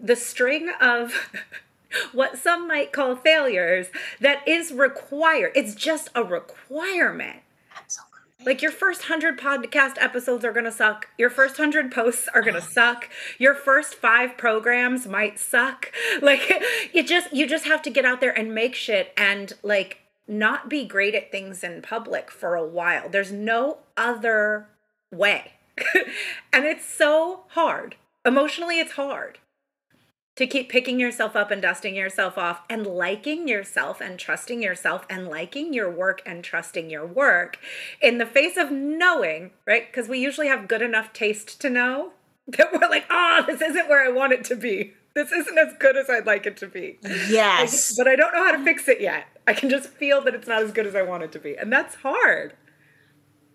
[0.00, 1.28] the string of
[2.12, 3.88] what some might call failures
[4.20, 5.50] that is required.
[5.56, 7.40] It's just a requirement.
[7.76, 8.18] Absolutely.
[8.46, 11.08] Like your first 100 podcast episodes are going to suck.
[11.18, 13.08] Your first 100 posts are going to suck.
[13.38, 15.92] Your first 5 programs might suck.
[16.22, 19.98] Like you just you just have to get out there and make shit and like
[20.26, 23.08] not be great at things in public for a while.
[23.08, 24.68] There's no other
[25.12, 25.52] way.
[26.52, 27.96] and it's so hard.
[28.24, 29.38] Emotionally it's hard
[30.38, 35.04] to keep picking yourself up and dusting yourself off and liking yourself and trusting yourself
[35.10, 37.58] and liking your work and trusting your work
[38.00, 39.90] in the face of knowing, right?
[39.90, 42.12] Because we usually have good enough taste to know
[42.46, 44.94] that we're like, oh, this isn't where I want it to be.
[45.14, 47.00] This isn't as good as I'd like it to be.
[47.02, 47.96] Yes.
[47.98, 49.26] But I don't know how to fix it yet.
[49.48, 51.56] I can just feel that it's not as good as I want it to be.
[51.56, 52.52] And that's hard.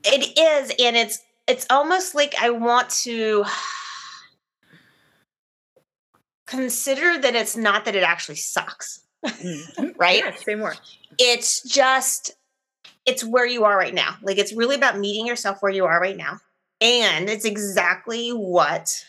[0.04, 3.46] It is, and it's it's almost like I want to
[6.46, 9.02] consider that it's not that it actually sucks.
[9.26, 9.90] mm-hmm.
[9.98, 10.24] right?
[10.24, 10.76] Yeah, say more.
[11.18, 12.32] It's just,
[13.06, 14.16] it's where you are right now.
[14.22, 16.40] Like it's really about meeting yourself where you are right now.
[16.82, 19.04] And it's exactly what.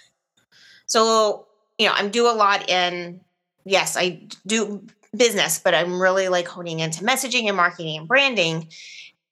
[0.87, 1.47] So,
[1.79, 3.20] you know, I'm do a lot in,
[3.64, 8.68] yes, I do business, but I'm really like honing into messaging and marketing and branding.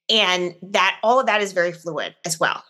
[0.09, 2.63] And that all of that is very fluid as well.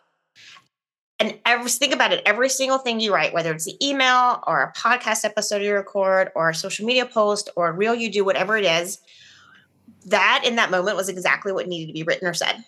[1.19, 4.63] And every think about it, every single thing you write, whether it's an email or
[4.63, 8.25] a podcast episode you record or a social media post or a reel you do,
[8.25, 8.99] whatever it is,
[10.05, 12.63] that in that moment was exactly what needed to be written or said.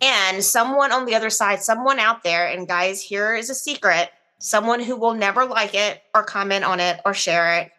[0.00, 4.10] And someone on the other side, someone out there, and guys, here is a secret
[4.40, 7.70] someone who will never like it or comment on it or share it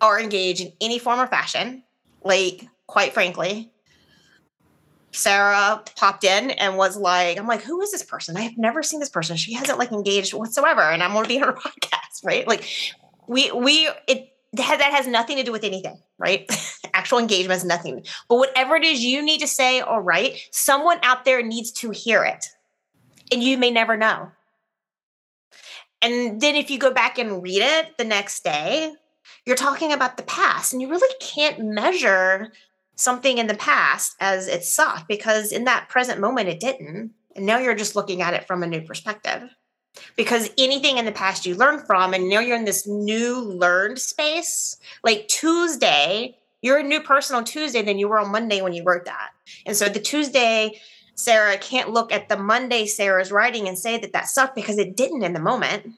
[0.00, 1.82] or engage in any form or fashion.
[2.22, 3.72] Like, quite frankly,
[5.12, 8.36] Sarah popped in and was like, I'm like, who is this person?
[8.36, 9.36] I have never seen this person.
[9.36, 10.82] She hasn't like engaged whatsoever.
[10.82, 12.46] And I'm gonna be her podcast, right?
[12.46, 12.64] Like
[13.26, 16.50] we we it that has nothing to do with anything, right?
[16.94, 18.04] Actual engagement has nothing.
[18.28, 21.90] But whatever it is you need to say or write, someone out there needs to
[21.90, 22.46] hear it.
[23.30, 24.30] And you may never know.
[26.00, 28.94] And then if you go back and read it the next day,
[29.44, 32.52] you're talking about the past and you really can't measure
[32.98, 37.12] something in the past as it sucked because in that present moment it didn't.
[37.36, 39.48] And now you're just looking at it from a new perspective.
[40.16, 43.98] Because anything in the past you learned from, and now you're in this new learned
[43.98, 44.76] space.
[45.02, 48.82] Like Tuesday, you're a new person on Tuesday than you were on Monday when you
[48.84, 49.30] wrote that.
[49.64, 50.80] And so the Tuesday
[51.14, 54.96] Sarah can't look at the Monday Sarah's writing and say that that sucked because it
[54.96, 55.94] didn't in the moment.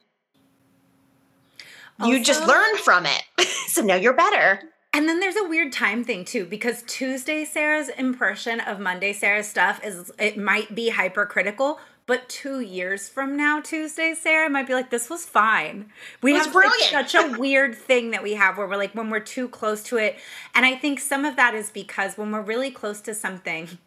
[1.98, 3.22] Also, you just learned from it.
[3.68, 4.69] so now you're better.
[4.92, 9.48] And then there's a weird time thing too, because Tuesday Sarah's impression of Monday Sarah's
[9.48, 14.74] stuff is it might be hypercritical, but two years from now, Tuesday Sarah might be
[14.74, 16.52] like, "This was fine." We have
[16.90, 19.96] such a weird thing that we have where we're like, when we're too close to
[19.96, 20.18] it,
[20.56, 23.78] and I think some of that is because when we're really close to something,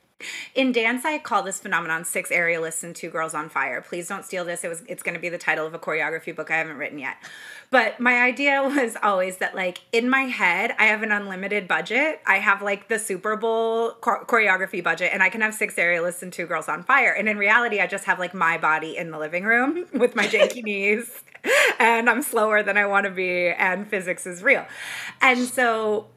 [0.56, 3.82] in dance, I call this phenomenon six aerialists and two girls on fire.
[3.82, 4.64] Please don't steal this.
[4.64, 7.00] It was it's going to be the title of a choreography book I haven't written
[7.00, 7.18] yet.
[7.70, 12.22] But my idea was always that like in my head, I have an unlimited budget.
[12.26, 16.32] I have like the Super Bowl choreography budget and I can have six aerialists and
[16.32, 17.12] two girls on fire.
[17.12, 20.28] And in reality, I just have like my body in the living room with my
[20.28, 21.24] janky knees
[21.80, 24.66] and I'm slower than I want to be and physics is real.
[25.22, 26.08] And so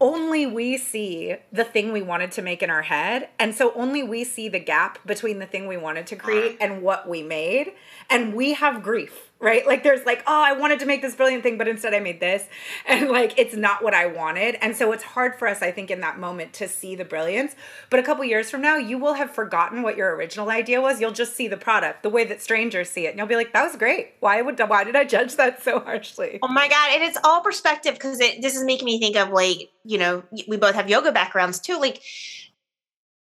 [0.00, 3.28] only we see the thing we wanted to make in our head.
[3.38, 6.56] And so only we see the gap between the thing we wanted to create uh-huh.
[6.60, 7.72] and what we made.
[8.10, 9.66] And we have grief right?
[9.66, 12.20] Like there's like, oh, I wanted to make this brilliant thing, but instead I made
[12.20, 12.48] this.
[12.86, 14.56] And like it's not what I wanted.
[14.60, 17.54] And so it's hard for us, I think, in that moment to see the brilliance.
[17.90, 21.00] But a couple years from now, you will have forgotten what your original idea was.
[21.00, 23.10] You'll just see the product the way that strangers see it.
[23.10, 24.14] And you'll be like, that was great.
[24.20, 26.38] Why would why did I judge that so harshly?
[26.42, 26.90] Oh my God.
[26.92, 30.22] And it's all perspective because it this is making me think of like, you know,
[30.48, 31.78] we both have yoga backgrounds too.
[31.78, 32.00] Like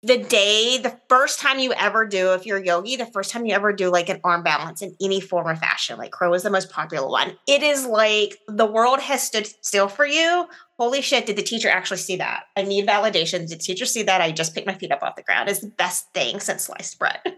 [0.02, 3.44] the day, the first time you ever do, if you're a yogi, the first time
[3.44, 6.42] you ever do like an arm balance in any form or fashion, like crow is
[6.42, 7.36] the most popular one.
[7.46, 10.48] It is like the world has stood still for you.
[10.78, 12.44] Holy shit, did the teacher actually see that?
[12.56, 13.40] I need validation.
[13.40, 14.22] Did the teacher see that?
[14.22, 15.50] I just picked my feet up off the ground.
[15.50, 17.20] It's the best thing since sliced bread.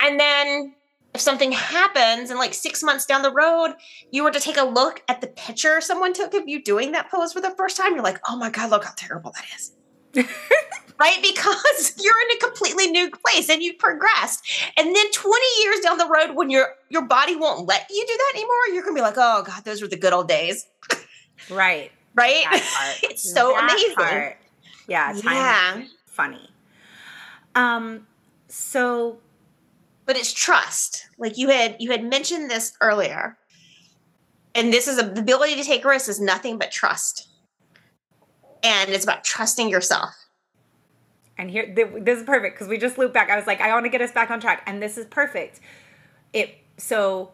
[0.00, 0.76] And then
[1.12, 3.74] if something happens and like six months down the road,
[4.12, 7.10] you were to take a look at the picture someone took of you doing that
[7.10, 9.72] pose for the first time, you're like, oh my God, look how terrible that is.
[10.14, 11.18] Right?
[11.22, 14.44] Because you're in a completely new place and you've progressed.
[14.76, 18.16] And then 20 years down the road, when your your body won't let you do
[18.16, 20.66] that anymore, you're gonna be like, oh God, those were the good old days.
[21.50, 21.92] Right.
[22.14, 22.44] right?
[23.02, 23.94] it's so that amazing.
[23.94, 24.36] Part.
[24.86, 25.82] Yeah, yeah.
[26.06, 26.50] funny.
[27.54, 28.06] Um,
[28.48, 29.18] so
[30.08, 31.06] but it's trust.
[31.18, 33.36] Like you had you had mentioned this earlier.
[34.54, 37.28] And this is a, the ability to take risks is nothing but trust.
[38.62, 40.28] And it's about trusting yourself
[41.38, 43.30] and here this is perfect because we just loop back.
[43.30, 45.60] I was like, I want to get us back on track, and this is perfect.
[46.32, 47.32] It so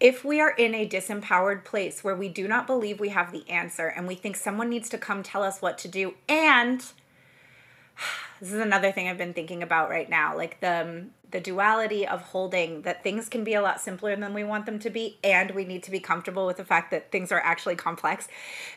[0.00, 3.48] if we are in a disempowered place where we do not believe we have the
[3.50, 6.80] answer and we think someone needs to come tell us what to do and
[8.40, 12.08] this is another thing I've been thinking about right now like the um, the duality
[12.08, 15.18] of holding that things can be a lot simpler than we want them to be
[15.22, 18.26] and we need to be comfortable with the fact that things are actually complex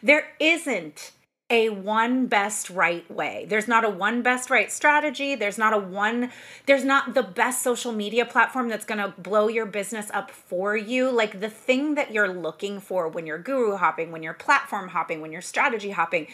[0.03, 1.13] there isn't
[1.49, 3.45] a one best right way.
[3.47, 5.35] There's not a one best right strategy.
[5.35, 6.31] There's not a one,
[6.65, 10.75] there's not the best social media platform that's going to blow your business up for
[10.75, 11.11] you.
[11.11, 15.21] Like the thing that you're looking for when you're guru hopping, when you're platform hopping,
[15.21, 16.27] when you're strategy hopping,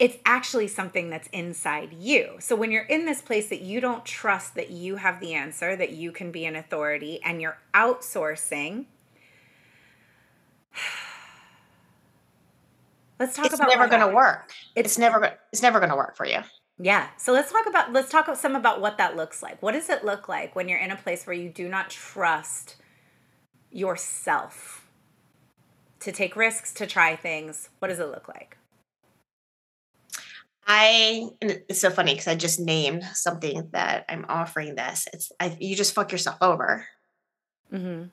[0.00, 2.36] it's actually something that's inside you.
[2.40, 5.76] So when you're in this place that you don't trust that you have the answer,
[5.76, 8.86] that you can be an authority, and you're outsourcing,
[13.20, 14.50] Let's talk about it's about never going to work.
[14.74, 16.38] It's- It's never it's never going to work for you.
[16.78, 17.08] Yeah.
[17.18, 19.62] So let's talk about let's talk some about what that looks like.
[19.62, 22.76] What does it look like when you're in a place where you do not trust
[23.70, 24.88] yourself
[26.00, 27.68] to take risks, to try things?
[27.78, 28.56] What does it look like?
[30.66, 35.06] I and it's so funny because I just named something that I'm offering this.
[35.12, 36.86] It's I, you just fuck yourself over.
[37.70, 38.04] Mm-hmm.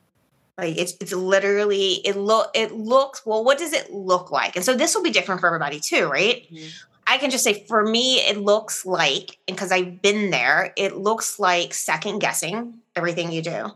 [0.58, 3.44] Like it's it's literally it look it looks well.
[3.44, 4.56] What does it look like?
[4.56, 6.52] And so this will be different for everybody too, right?
[6.52, 6.68] Mm-hmm.
[7.10, 10.98] I can just say for me, it looks like, and because I've been there, it
[10.98, 13.72] looks like second guessing everything you do.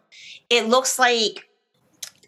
[0.49, 1.47] It looks like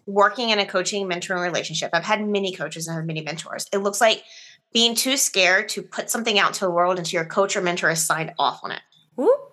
[0.06, 1.90] working in a coaching mentoring relationship.
[1.92, 3.66] I've had many coaches and had many mentors.
[3.72, 4.24] It looks like
[4.72, 7.90] being too scared to put something out to the world until your coach or mentor
[7.90, 8.80] has signed off on it.
[9.16, 9.52] Whoop.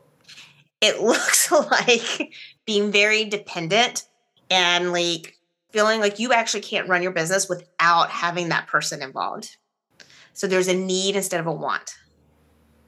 [0.80, 2.34] It looks like
[2.66, 4.06] being very dependent
[4.52, 5.38] and like
[5.72, 9.56] feeling like you actually can't run your business without having that person involved.
[10.34, 11.96] So there's a need instead of a want.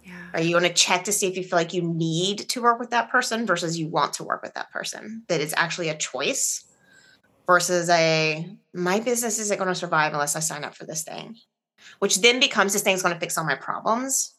[0.03, 0.19] Yeah.
[0.33, 2.79] Are you going to check to see if you feel like you need to work
[2.79, 5.23] with that person versus you want to work with that person?
[5.29, 6.65] That it's actually a choice
[7.47, 11.37] versus a my business isn't going to survive unless I sign up for this thing,
[11.99, 14.32] which then becomes this thing's going to fix all my problems.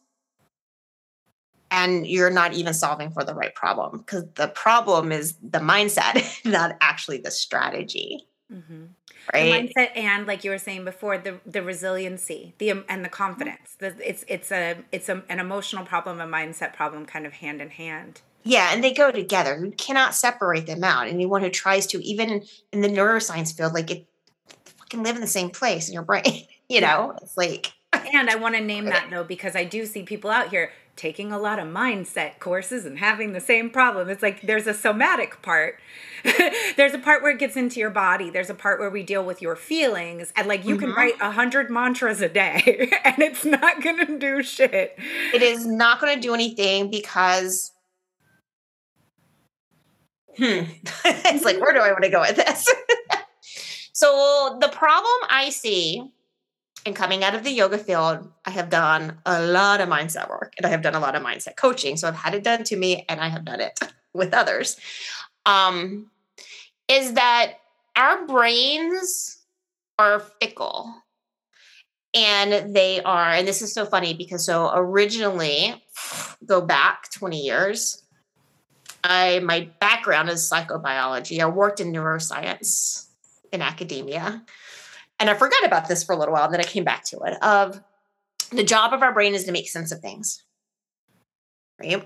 [1.74, 6.22] And you're not even solving for the right problem because the problem is the mindset,
[6.44, 8.28] not actually the strategy.
[8.52, 8.84] Mm-hmm.
[9.32, 9.72] Right.
[9.72, 13.08] The mindset and like you were saying before, the the resiliency, the um, and the
[13.08, 13.74] confidence.
[13.78, 17.60] The, it's it's a it's a, an emotional problem, a mindset problem, kind of hand
[17.60, 18.20] in hand.
[18.44, 19.58] Yeah, and they go together.
[19.64, 21.08] You cannot separate them out.
[21.08, 24.06] Anyone who tries to, even in the neuroscience field, like it
[24.66, 26.22] fucking live in the same place in your brain.
[26.66, 27.74] You know, it's like
[28.14, 31.32] And I want to name that though because I do see people out here taking
[31.32, 34.08] a lot of mindset courses and having the same problem.
[34.08, 35.80] It's like there's a somatic part.
[36.76, 38.30] there's a part where it gets into your body.
[38.30, 40.32] There's a part where we deal with your feelings.
[40.36, 40.96] And like you can Mhm.
[40.96, 44.96] write a hundred mantras a day and it's not gonna do shit.
[45.34, 47.72] it is not going to do anything because.
[50.36, 50.64] Hmm.
[51.04, 52.68] it's like, where do I want to go with this?
[53.92, 56.10] so the problem I see
[56.84, 60.54] in coming out of the yoga field, I have done a lot of mindset work
[60.56, 61.96] and I have done a lot of mindset coaching.
[61.96, 63.78] So I've had it done to me and I have done it
[64.12, 64.76] with others.
[65.46, 66.10] Um,
[66.88, 67.54] is that
[67.96, 69.38] our brains
[69.98, 70.94] are fickle
[72.14, 75.74] and they are and this is so funny because so originally
[76.46, 78.02] go back 20 years
[79.02, 83.06] i my background is psychobiology i worked in neuroscience
[83.52, 84.42] in academia
[85.24, 87.18] and i forgot about this for a little while and then i came back to
[87.20, 87.80] it of
[88.50, 90.42] the job of our brain is to make sense of things
[91.80, 92.04] right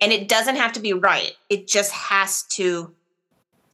[0.00, 2.94] and it doesn't have to be right it just has to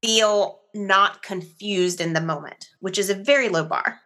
[0.02, 4.00] feel not confused in the moment which is a very low bar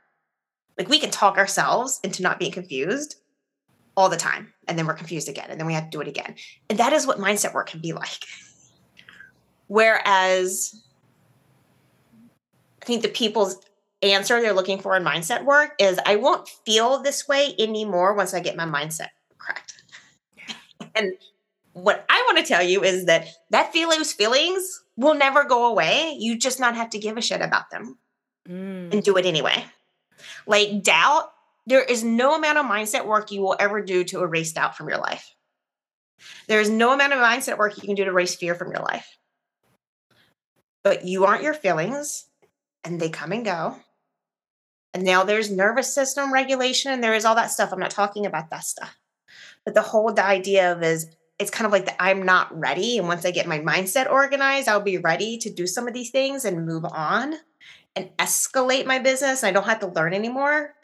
[0.79, 3.17] like we can talk ourselves into not being confused
[3.97, 4.53] all the time.
[4.69, 5.47] And then we're confused again.
[5.51, 6.35] And then we have to do it again.
[6.71, 8.25] And that is what mindset work can be like.
[9.67, 10.83] Whereas
[12.81, 13.57] I think the people's
[14.03, 18.35] answer they're looking for in mindset work is I won't feel this way anymore once
[18.35, 19.83] I get my mindset correct.
[20.95, 21.13] and
[21.73, 26.17] what I want to tell you is that that feelings feelings will never go away.
[26.19, 27.99] You just not have to give a shit about them
[28.49, 28.93] Mm.
[28.93, 29.65] and do it anyway.
[30.47, 31.31] Like doubt,
[31.67, 34.89] there is no amount of mindset work you will ever do to erase doubt from
[34.89, 35.33] your life.
[36.49, 38.81] There is no amount of mindset work you can do to erase fear from your
[38.81, 39.07] life.
[40.83, 42.27] But you aren't your feelings,
[42.83, 43.77] and they come and go.
[44.95, 47.73] And now there's nervous system regulation, and there is all that stuff.
[47.73, 48.97] I'm not talking about that stuff.
[49.65, 52.99] But the whole idea of is it's kind of like the I'm not ready.
[52.99, 56.11] And once I get my mindset organized, I'll be ready to do some of these
[56.11, 57.35] things and move on
[57.97, 59.45] and escalate my business.
[59.45, 60.75] I don't have to learn anymore.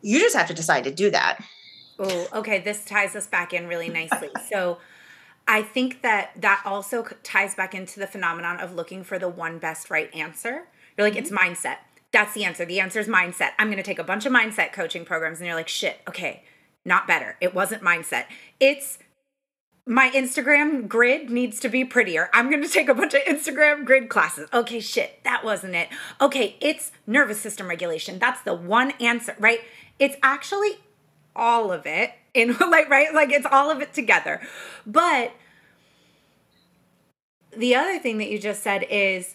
[0.00, 1.42] You just have to decide to do that.
[1.98, 2.60] Oh, okay.
[2.60, 4.30] This ties us back in really nicely.
[4.50, 4.78] So,
[5.46, 9.58] I think that that also ties back into the phenomenon of looking for the one
[9.58, 10.62] best right answer.
[10.96, 11.52] You're like, it's mm-hmm.
[11.52, 11.76] mindset.
[12.14, 12.64] That's the answer.
[12.64, 13.50] The answer is mindset.
[13.58, 16.44] I'm going to take a bunch of mindset coaching programs, and you're like, shit, okay,
[16.84, 17.36] not better.
[17.40, 18.26] It wasn't mindset.
[18.60, 18.98] It's
[19.84, 22.30] my Instagram grid needs to be prettier.
[22.32, 24.48] I'm going to take a bunch of Instagram grid classes.
[24.52, 25.88] Okay, shit, that wasn't it.
[26.20, 28.20] Okay, it's nervous system regulation.
[28.20, 29.58] That's the one answer, right?
[29.98, 30.78] It's actually
[31.34, 34.40] all of it in like right like it's all of it together.
[34.86, 35.32] But
[37.56, 39.34] the other thing that you just said is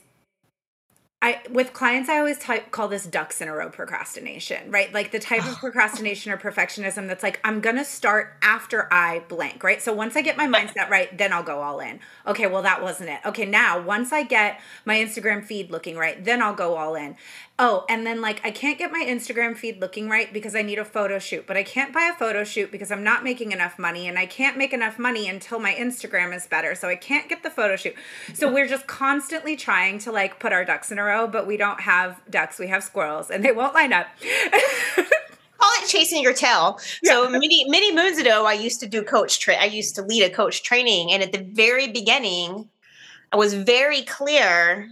[1.22, 4.94] I with clients I always type, call this ducks in a row procrastination, right?
[4.94, 9.24] Like the type of procrastination or perfectionism that's like I'm going to start after I
[9.28, 9.82] blank, right?
[9.82, 12.00] So once I get my mindset right, then I'll go all in.
[12.26, 13.20] Okay, well that wasn't it.
[13.26, 17.18] Okay, now once I get my Instagram feed looking right, then I'll go all in.
[17.62, 20.80] Oh, and then like I can't get my Instagram feed looking right because I need
[20.80, 23.78] a photo shoot, but I can't buy a photo shoot because I'm not making enough
[23.78, 26.74] money and I can't make enough money until my Instagram is better.
[26.74, 27.96] So I can't get the photo shoot.
[28.34, 31.58] So we're just constantly trying to like put our ducks in a row, but we
[31.58, 34.08] don't have ducks, we have squirrels and they won't line up.
[34.96, 36.80] Call it chasing your tail.
[37.04, 37.12] Yeah.
[37.12, 40.24] So many many moons ago, I used to do coach tra- I used to lead
[40.24, 42.70] a coach training, and at the very beginning,
[43.34, 44.90] I was very clear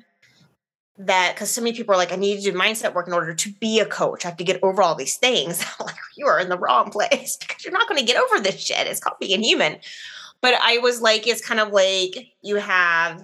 [0.97, 3.34] that because so many people are like, I need to do mindset work in order
[3.34, 4.26] to be a coach.
[4.26, 5.63] I have to get over all these things.
[5.80, 8.41] I'm like, you are in the wrong place because you're not going to get over
[8.41, 8.88] this shit.
[8.88, 9.78] It's called being human.
[10.41, 13.24] But I was like, it's kind of like you have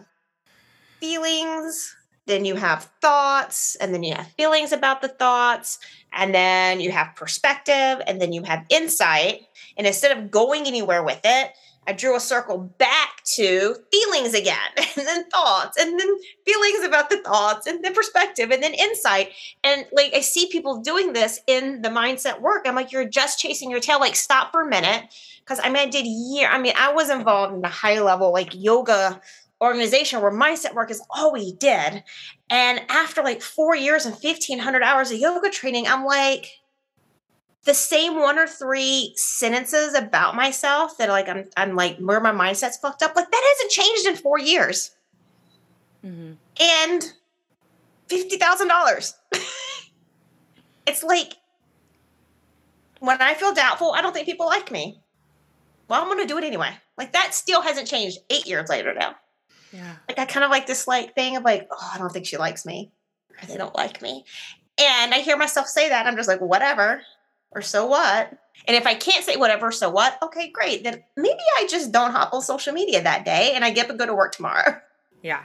[0.99, 5.79] feelings, then you have thoughts, and then you have feelings about the thoughts,
[6.13, 9.41] and then you have perspective, and then you have insight.
[9.77, 11.51] And instead of going anywhere with it,
[11.85, 16.09] I drew a circle back to feelings again, and then thoughts, and then
[16.45, 19.31] feelings about the thoughts, and then perspective, and then insight.
[19.63, 22.63] And like I see people doing this in the mindset work.
[22.65, 23.99] I'm like, you're just chasing your tail.
[23.99, 25.13] Like, stop for a minute.
[25.39, 26.47] Because I mean, I did year.
[26.47, 29.19] I mean, I was involved in the high level like yoga
[29.63, 32.03] organization where mindset work is all we did.
[32.49, 36.47] And after like four years and 1500 hours of yoga training, I'm like,
[37.65, 42.31] the same one or three sentences about myself that like I'm I'm like where my
[42.31, 43.15] mindset's fucked up.
[43.15, 44.91] Like that hasn't changed in four years.
[46.05, 46.33] Mm-hmm.
[46.61, 47.13] And
[48.07, 49.15] fifty thousand dollars.
[50.85, 51.35] it's like
[52.99, 54.99] when I feel doubtful, I don't think people like me.
[55.87, 56.71] Well, I'm gonna do it anyway.
[56.97, 59.15] Like that still hasn't changed eight years later now.
[59.73, 59.95] Yeah.
[60.07, 62.37] Like I kind of like this like thing of like, oh, I don't think she
[62.37, 62.91] likes me.
[63.41, 64.23] Or they don't like me.
[64.79, 66.05] And I hear myself say that.
[66.05, 67.01] I'm just like, whatever
[67.51, 68.31] or so what?
[68.67, 70.17] And if I can't say whatever, so what?
[70.21, 70.83] Okay, great.
[70.83, 73.93] Then maybe I just don't hop on social media that day and I get to
[73.95, 74.79] go to work tomorrow.
[75.21, 75.41] Yeah.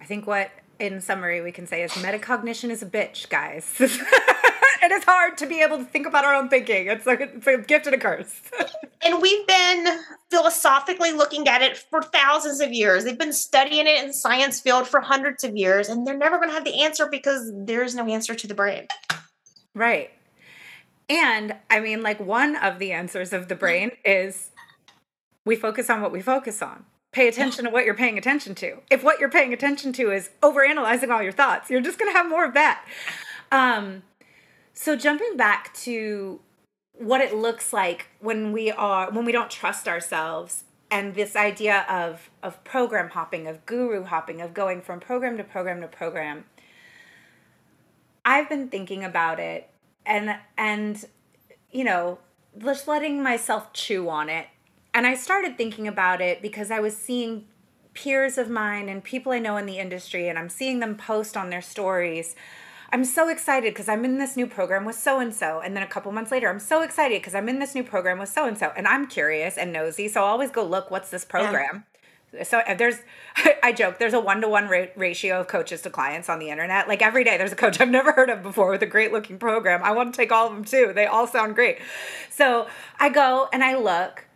[0.00, 3.66] I think what in summary we can say is metacognition is a bitch, guys.
[4.82, 6.88] it is hard to be able to think about our own thinking.
[6.88, 8.40] It's like it's a gift and a curse.
[9.04, 13.04] and we've been philosophically looking at it for thousands of years.
[13.04, 16.48] They've been studying it in science field for hundreds of years, and they're never going
[16.48, 18.88] to have the answer because there's no answer to the brain.
[19.74, 20.10] Right.
[21.08, 24.50] And I mean, like, one of the answers of the brain is
[25.44, 26.84] we focus on what we focus on.
[27.12, 28.78] Pay attention to what you're paying attention to.
[28.90, 32.16] If what you're paying attention to is overanalyzing all your thoughts, you're just going to
[32.16, 32.84] have more of that.
[33.52, 34.02] Um,
[34.72, 36.40] so jumping back to
[36.92, 41.86] what it looks like when we are when we don't trust ourselves and this idea
[41.88, 46.44] of of program hopping, of guru hopping, of going from program to program to program.
[48.24, 49.68] I've been thinking about it
[50.06, 51.04] and and
[51.70, 52.18] you know
[52.58, 54.46] just letting myself chew on it
[54.92, 57.46] and i started thinking about it because i was seeing
[57.94, 61.36] peers of mine and people i know in the industry and i'm seeing them post
[61.36, 62.34] on their stories
[62.92, 65.82] i'm so excited because i'm in this new program with so and so and then
[65.82, 68.46] a couple months later i'm so excited because i'm in this new program with so
[68.46, 71.84] and so and i'm curious and nosy so i'll always go look what's this program?
[72.44, 72.96] So uh, there's
[73.62, 76.88] i joke there's a one-to-one ratio of coaches to clients on the internet.
[76.88, 79.38] Like every day there's a coach i've never heard of before with a great looking
[79.38, 79.82] program.
[79.82, 80.92] I want to take all of them too.
[80.94, 81.78] They all sound great.
[82.30, 82.68] So
[82.98, 84.26] i go and i look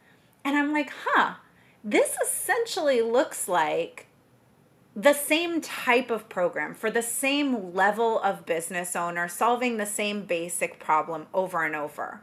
[0.45, 1.35] and i'm like huh
[1.83, 4.06] this essentially looks like
[4.97, 10.25] the same type of program for the same level of business owner solving the same
[10.25, 12.23] basic problem over and over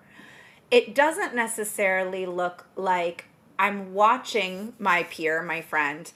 [0.74, 3.26] it doesn't necessarily look like
[3.60, 6.12] I'm watching my peer, my friend,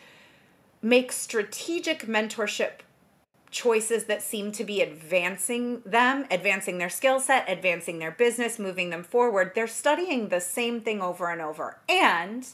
[0.81, 2.79] make strategic mentorship
[3.51, 8.89] choices that seem to be advancing them, advancing their skill set, advancing their business, moving
[8.89, 9.51] them forward.
[9.53, 11.77] They're studying the same thing over and over.
[11.87, 12.47] And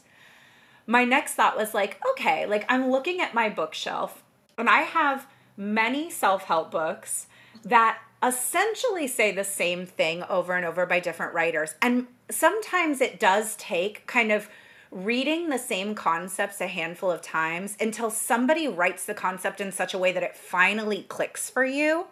[0.86, 4.24] my next thought was like, okay, like I'm looking at my bookshelf
[4.58, 7.28] and I have many self help books
[7.64, 11.76] that essentially say the same thing over and over by different writers.
[11.82, 14.50] And sometimes it does take kind of
[14.92, 19.94] reading the same concepts a handful of times until somebody writes the concept in such
[19.94, 22.06] a way that it finally clicks for you.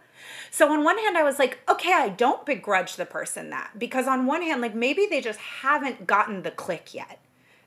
[0.50, 4.08] So on one hand I was like, okay, I don't begrudge the person that because
[4.08, 7.20] on one hand like maybe they just haven't gotten the click yet.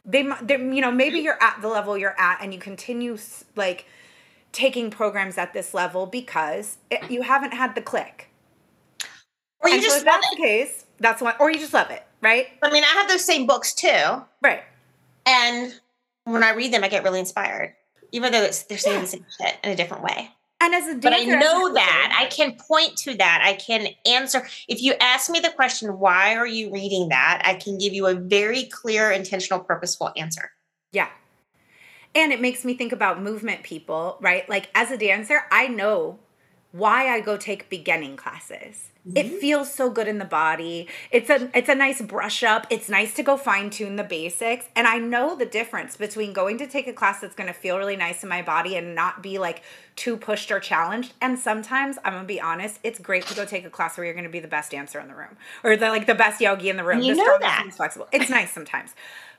[0.05, 3.17] They, they you know, maybe you're at the level you're at and you continue
[3.57, 3.87] like
[4.53, 8.31] taking programs at this level because it, you haven't had the click.
[9.61, 10.37] Or you and just so if that's it.
[10.37, 12.49] the case, that's why or you just love it, right?
[12.63, 14.23] I mean, I have those same books too.
[14.43, 14.63] Right.
[15.27, 15.75] And
[16.25, 17.75] when I read them, I get really inspired,
[18.13, 19.01] even though it's, they're saying yeah.
[19.03, 20.31] the same shit in a different way.
[20.61, 23.43] And as a dancer, but I know that I can point to that.
[23.45, 24.47] I can answer.
[24.69, 27.43] If you ask me the question, why are you reading that?
[27.45, 30.53] I can give you a very clear, intentional, purposeful answer.
[30.93, 31.09] Yeah.
[32.15, 34.49] And it makes me think about movement people, right?
[34.49, 36.19] Like as a dancer, I know
[36.73, 38.91] why I go take beginning classes.
[39.07, 39.17] Mm-hmm.
[39.19, 40.89] It feels so good in the body.
[41.11, 42.67] It's a it's a nice brush up.
[42.71, 44.67] It's nice to go fine tune the basics.
[44.75, 47.77] And I know the difference between going to take a class that's going to feel
[47.77, 49.63] really nice in my body and not be like
[49.95, 51.13] too pushed or challenged.
[51.21, 54.15] And sometimes I'm gonna be honest, it's great to go take a class where you're
[54.15, 56.71] going to be the best dancer in the room or the like the best yogi
[56.71, 57.01] in the room.
[57.01, 57.69] You the know that.
[57.77, 58.09] flexible.
[58.11, 58.95] It's nice sometimes.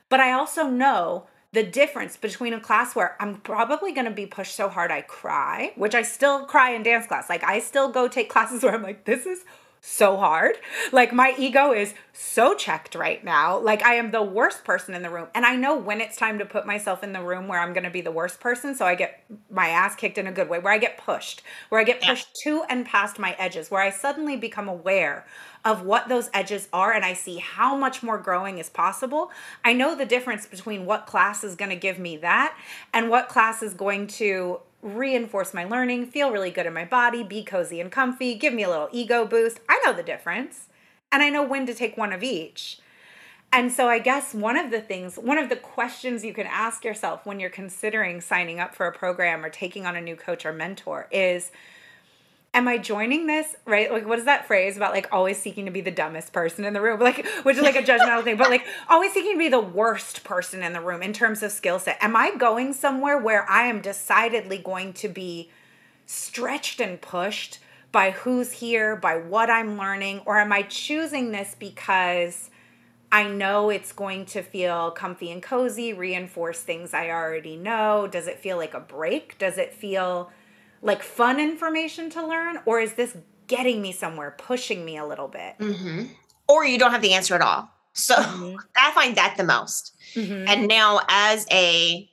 [0.08, 1.26] But I also know
[1.56, 5.00] the difference between a class where I'm probably going to be pushed so hard I
[5.00, 7.30] cry, which I still cry in dance class.
[7.30, 9.42] Like I still go take classes where I'm like, this is
[9.80, 10.56] so hard.
[10.92, 13.58] Like my ego is so checked right now.
[13.58, 15.28] Like I am the worst person in the room.
[15.34, 17.84] And I know when it's time to put myself in the room where I'm going
[17.84, 18.74] to be the worst person.
[18.74, 21.80] So I get my ass kicked in a good way, where I get pushed, where
[21.80, 25.26] I get pushed to and past my edges, where I suddenly become aware
[25.64, 29.30] of what those edges are and I see how much more growing is possible,
[29.64, 32.56] I know the difference between what class is going to give me that
[32.94, 37.22] and what class is going to reinforce my learning, feel really good in my body,
[37.22, 39.60] be cozy and comfy, give me a little ego boost.
[39.68, 40.68] I know the difference.
[41.12, 42.78] And I know when to take one of each.
[43.52, 46.84] And so I guess one of the things, one of the questions you can ask
[46.84, 50.44] yourself when you're considering signing up for a program or taking on a new coach
[50.44, 51.52] or mentor is
[52.56, 53.92] am I joining this right?
[53.92, 56.72] Like, what is that phrase about like always seeking to be the dumbest person in
[56.72, 56.98] the room?
[57.06, 60.24] Like, which is like a judgmental thing, but like always seeking to be the worst
[60.24, 61.98] person in the room in terms of skill set.
[62.00, 65.50] Am I going somewhere where I am decidedly going to be
[66.06, 67.58] stretched and pushed
[67.92, 72.50] by who's here, by what I'm learning, or am I choosing this because
[73.12, 78.08] I know it's going to feel comfy and cozy, reinforce things I already know?
[78.10, 79.38] Does it feel like a break?
[79.38, 80.30] Does it feel
[80.86, 83.16] like fun information to learn or is this
[83.48, 86.04] getting me somewhere pushing me a little bit mm-hmm.
[86.48, 88.56] or you don't have the answer at all so mm-hmm.
[88.76, 90.48] i find that the most mm-hmm.
[90.48, 92.08] and now as a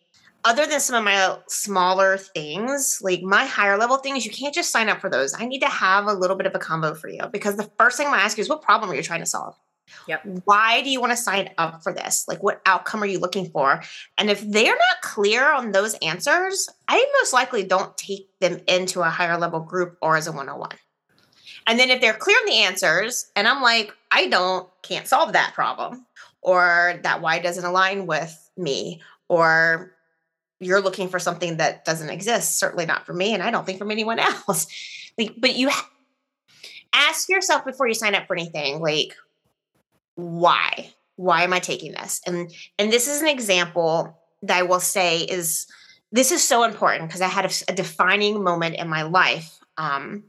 [0.45, 4.71] other than some of my smaller things like my higher level things you can't just
[4.71, 7.07] sign up for those i need to have a little bit of a combo for
[7.07, 9.21] you because the first thing i'm to ask you is what problem are you trying
[9.21, 9.55] to solve
[10.07, 10.21] Yep.
[10.45, 12.25] Why do you want to sign up for this?
[12.27, 13.81] Like, what outcome are you looking for?
[14.17, 19.01] And if they're not clear on those answers, I most likely don't take them into
[19.01, 20.75] a higher level group or as a one on one.
[21.67, 25.33] And then if they're clear on the answers, and I'm like, I don't, can't solve
[25.33, 26.05] that problem,
[26.41, 29.93] or that why doesn't align with me, or
[30.59, 33.79] you're looking for something that doesn't exist, certainly not for me, and I don't think
[33.79, 34.67] from anyone else.
[35.17, 35.89] Like, but you ha-
[36.93, 39.15] ask yourself before you sign up for anything, like,
[40.15, 40.93] why?
[41.15, 42.21] Why am I taking this?
[42.25, 45.67] And and this is an example that I will say is
[46.11, 49.57] this is so important because I had a, a, defining moment in my life.
[49.77, 50.25] Um,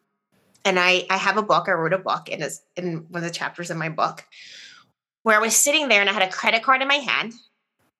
[0.65, 1.69] and I I have a book.
[1.69, 4.25] I wrote a book in is in one of the chapters in my book
[5.23, 7.33] where I was sitting there and I had a credit card in my hand.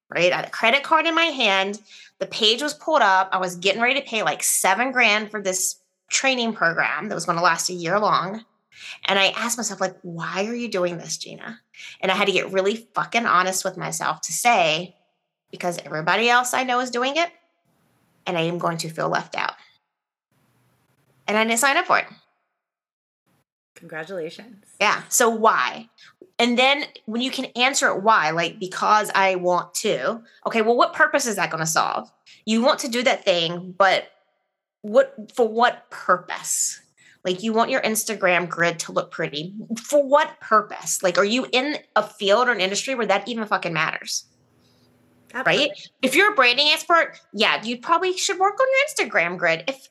[0.09, 1.79] Right, I had a credit card in my hand.
[2.19, 3.29] The page was pulled up.
[3.31, 5.77] I was getting ready to pay like seven grand for this
[6.09, 8.45] training program that was going to last a year long.
[9.05, 11.59] And I asked myself, like, why are you doing this, Gina?
[12.01, 14.95] And I had to get really fucking honest with myself to say,
[15.51, 17.29] because everybody else I know is doing it,
[18.25, 19.53] and I am going to feel left out.
[21.27, 22.05] And I didn't sign up for it.
[23.75, 24.65] Congratulations.
[24.79, 25.03] Yeah.
[25.09, 25.89] So why?
[26.39, 30.75] And then when you can answer it why, like because I want to, okay, well,
[30.75, 32.11] what purpose is that going to solve?
[32.45, 34.09] You want to do that thing, but
[34.81, 36.81] what for what purpose?
[37.25, 39.55] Like you want your Instagram grid to look pretty.
[39.81, 41.01] For what purpose?
[41.01, 44.25] Like, are you in a field or an industry where that even fucking matters?
[45.33, 45.67] Absolutely.
[45.67, 45.89] Right?
[46.03, 49.63] If you're a branding expert, yeah, you probably should work on your Instagram grid.
[49.67, 49.87] If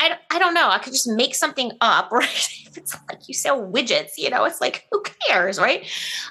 [0.00, 2.48] I, I don't know, I could just make something up, right?
[2.66, 5.86] if it's like you sell widgets, you know, it's like who cares, right?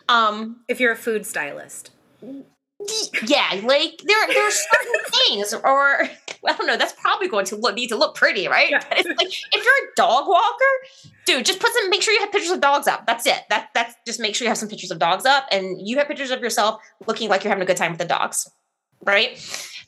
[0.09, 1.91] Um, if you're a food stylist,
[3.27, 6.03] yeah, like there there are certain things, or
[6.47, 6.77] I don't know.
[6.77, 8.69] That's probably going to look, need to look pretty, right?
[8.69, 8.83] Yeah.
[8.87, 11.89] But it's like if you're a dog walker, dude, just put some.
[11.89, 13.05] Make sure you have pictures of dogs up.
[13.05, 13.41] That's it.
[13.49, 16.07] That that's just make sure you have some pictures of dogs up, and you have
[16.07, 18.49] pictures of yourself looking like you're having a good time with the dogs,
[19.03, 19.37] right?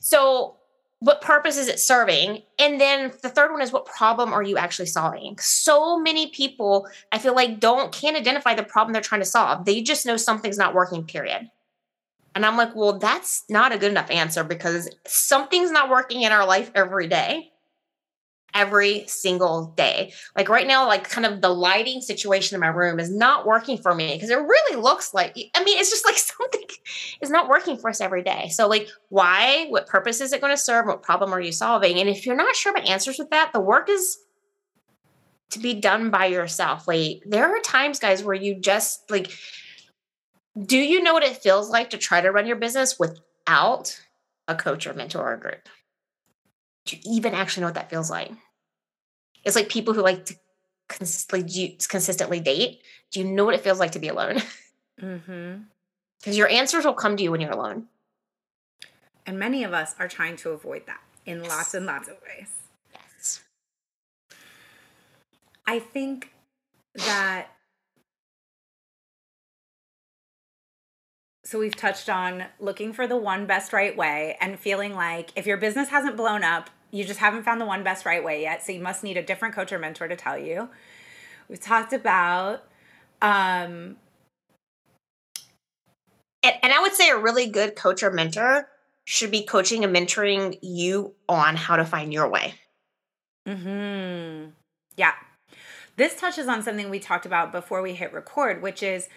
[0.02, 0.58] So,
[1.00, 2.42] what purpose is it serving?
[2.60, 5.38] And then the third one is what problem are you actually solving?
[5.39, 9.64] So many people, I feel like, don't can't identify the problem they're trying to solve.
[9.64, 11.06] They just know something's not working.
[11.06, 11.50] Period
[12.34, 16.32] and I'm like, well, that's not a good enough answer because something's not working in
[16.32, 17.50] our life every day.
[18.54, 20.12] Every single day.
[20.36, 23.78] Like right now, like kind of the lighting situation in my room is not working
[23.78, 26.68] for me because it really looks like, I mean, it's just like something
[27.22, 28.50] is not working for us every day.
[28.50, 29.68] So, like, why?
[29.70, 30.86] What purpose is it going to serve?
[30.86, 31.98] What problem are you solving?
[31.98, 34.18] And if you're not sure about answers with that, the work is
[35.52, 36.90] to be done by yourself.
[36.90, 39.32] Like, there are times, guys, where you just like,
[40.60, 43.99] do you know what it feels like to try to run your business without
[44.47, 45.70] a coach or mentor or group?
[46.86, 48.32] Do you even actually know what that feels like?
[49.43, 50.36] It's like people who like to
[50.89, 52.82] consistently, consistently date.
[53.12, 54.41] Do you know what it feels like to be alone?
[55.02, 55.64] Mm-hmm.
[56.20, 57.88] Because your answers will come to you when you're alone.
[59.26, 62.49] And many of us are trying to avoid that in lots and lots of ways.
[62.93, 63.41] Yes.
[65.66, 66.32] I think
[66.93, 67.47] that
[71.52, 75.45] so we've touched on looking for the one best right way and feeling like if
[75.45, 78.64] your business hasn't blown up, you just haven't found the one best right way yet.
[78.64, 80.70] So you must need a different coach or mentor to tell you.
[81.49, 82.64] We've talked about
[83.22, 83.97] um
[86.41, 88.70] And, and I would say a really good coach or mentor
[89.04, 92.54] should be coaching and mentoring you on how to find your way.
[93.45, 94.54] Mhm.
[94.95, 95.16] Yeah.
[95.97, 99.10] This touches on something we talked about before we hit record, which is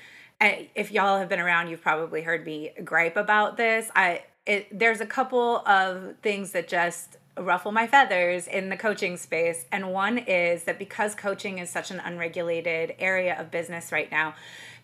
[0.74, 3.90] if y'all have been around, you've probably heard me gripe about this.
[3.94, 9.16] I it, there's a couple of things that just ruffle my feathers in the coaching
[9.16, 14.10] space, and one is that because coaching is such an unregulated area of business right
[14.10, 14.34] now,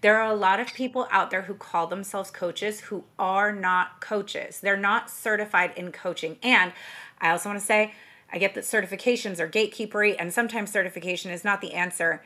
[0.00, 4.00] there are a lot of people out there who call themselves coaches who are not
[4.00, 4.60] coaches.
[4.60, 6.72] They're not certified in coaching, and
[7.20, 7.94] I also want to say.
[8.32, 12.22] I get that certifications are gatekeepery, and sometimes certification is not the answer.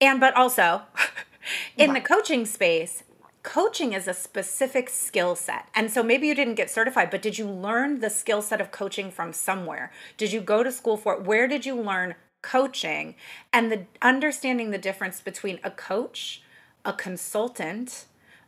[0.00, 0.82] And, but also,
[1.76, 3.02] in the coaching space,
[3.42, 5.68] coaching is a specific skill set.
[5.74, 8.72] And so maybe you didn't get certified, but did you learn the skill set of
[8.72, 9.92] coaching from somewhere?
[10.16, 11.22] Did you go to school for it?
[11.22, 13.14] Where did you learn coaching?
[13.52, 16.42] And the understanding the difference between a coach,
[16.84, 18.06] a consultant,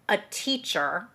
[0.09, 1.09] a teacher,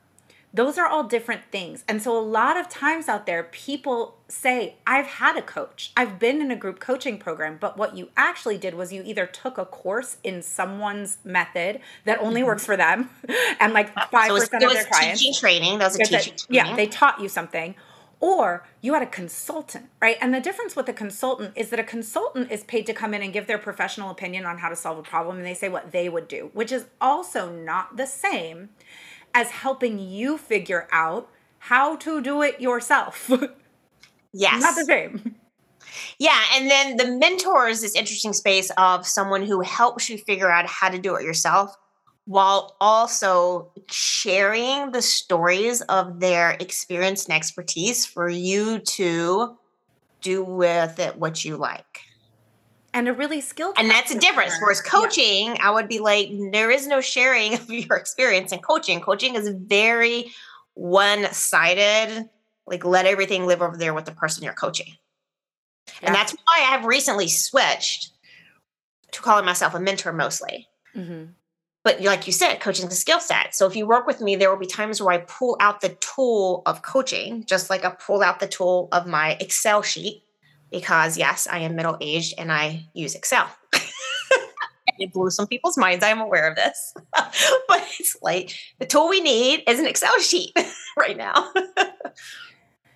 [0.54, 1.84] those are all different things.
[1.88, 6.20] And so a lot of times out there, people say, I've had a coach, I've
[6.20, 7.58] been in a group coaching program.
[7.60, 12.20] But what you actually did was you either took a course in someone's method that
[12.20, 12.50] only mm-hmm.
[12.50, 13.10] works for them
[13.60, 15.20] and like 5% So was, of it their was clients.
[15.20, 15.80] teaching training.
[15.80, 17.74] That was a teaching yeah, they taught you something.
[18.20, 20.18] Or you had a consultant, right?
[20.22, 23.22] And the difference with a consultant is that a consultant is paid to come in
[23.22, 25.92] and give their professional opinion on how to solve a problem and they say what
[25.92, 28.70] they would do, which is also not the same
[29.34, 31.30] as helping you figure out
[31.60, 33.30] how to do it yourself.
[34.34, 34.62] yes.
[34.62, 35.36] not the same.
[36.20, 40.52] Yeah, and then the mentor is this interesting space of someone who helps you figure
[40.52, 41.76] out how to do it yourself
[42.26, 49.58] while also sharing the stories of their experience and expertise for you to
[50.22, 52.03] do with it what you like.
[52.94, 54.54] And a really skilled And that's a difference.
[54.62, 54.92] Whereas Yeah.
[54.92, 59.02] coaching, I would be like, there is no sharing of your experience in coaching.
[59.02, 60.32] Coaching is very
[60.76, 62.30] one sided,
[62.68, 64.94] like let everything live over there with the person you're coaching.
[66.02, 68.12] And that's why I have recently switched
[69.12, 70.68] to calling myself a mentor mostly.
[70.96, 71.34] Mhm.
[71.84, 73.54] But like you said, coaching is a skill set.
[73.54, 75.90] So if you work with me, there will be times where I pull out the
[75.90, 80.24] tool of coaching, just like I pull out the tool of my Excel sheet,
[80.74, 83.48] because yes, I am middle aged and I use Excel.
[84.98, 86.04] it blew some people's minds.
[86.04, 86.94] I am aware of this.
[87.14, 90.52] but it's like the tool we need is an Excel sheet
[90.98, 91.54] right now.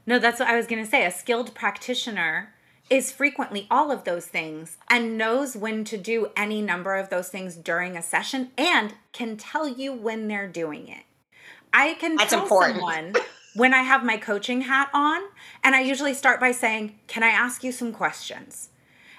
[0.07, 1.05] No, that's what I was going to say.
[1.05, 2.53] A skilled practitioner
[2.89, 7.29] is frequently all of those things and knows when to do any number of those
[7.29, 11.03] things during a session and can tell you when they're doing it.
[11.71, 12.77] I can That's tell important.
[12.77, 13.13] someone
[13.57, 15.19] when I have my coaching hat on,
[15.63, 18.69] and I usually start by saying, Can I ask you some questions?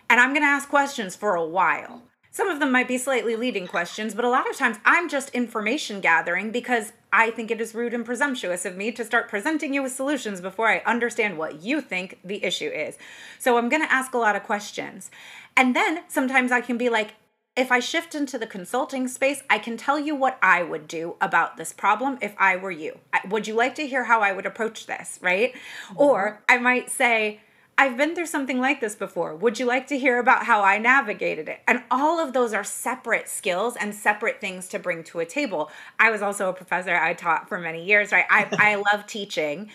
[0.08, 2.02] And I'm going to ask questions for a while.
[2.30, 5.30] Some of them might be slightly leading questions, but a lot of times I'm just
[5.30, 9.74] information gathering because I think it is rude and presumptuous of me to start presenting
[9.74, 12.96] you with solutions before I understand what you think the issue is.
[13.40, 15.10] So I'm going to ask a lot of questions.
[15.56, 17.14] And then sometimes I can be like,
[17.58, 21.16] if I shift into the consulting space, I can tell you what I would do
[21.20, 22.98] about this problem if I were you.
[23.28, 25.52] Would you like to hear how I would approach this, right?
[25.52, 26.00] Mm-hmm.
[26.00, 27.40] Or I might say,
[27.76, 29.34] I've been through something like this before.
[29.34, 31.58] Would you like to hear about how I navigated it?
[31.66, 35.68] And all of those are separate skills and separate things to bring to a table.
[35.98, 36.94] I was also a professor.
[36.94, 38.26] I taught for many years, right?
[38.30, 39.68] I, I love teaching.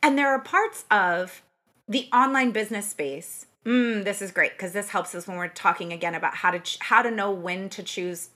[0.00, 1.42] And there are parts of
[1.88, 3.46] the online business space.
[3.66, 6.60] Mm, this is great because this helps us when we're talking again about how to
[6.60, 8.30] ch- how to know when to choose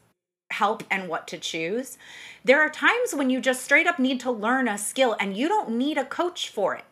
[0.50, 1.96] help and what to choose.
[2.44, 5.48] There are times when you just straight up need to learn a skill and you
[5.48, 6.84] don't need a coach for it.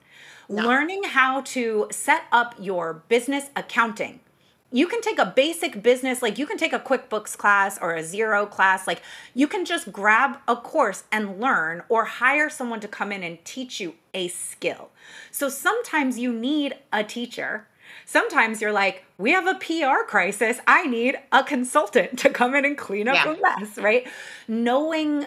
[0.49, 4.21] Learning how to set up your business accounting.
[4.75, 8.03] You can take a basic business, like you can take a QuickBooks class or a
[8.03, 8.87] Xero class.
[8.87, 9.03] Like
[9.35, 13.45] you can just grab a course and learn or hire someone to come in and
[13.45, 14.91] teach you a skill.
[15.31, 17.67] So sometimes you need a teacher.
[18.05, 20.59] Sometimes you're like, we have a PR crisis.
[20.67, 23.35] I need a consultant to come in and clean up Yeah.
[23.35, 24.07] a mess, right?
[24.49, 25.27] Knowing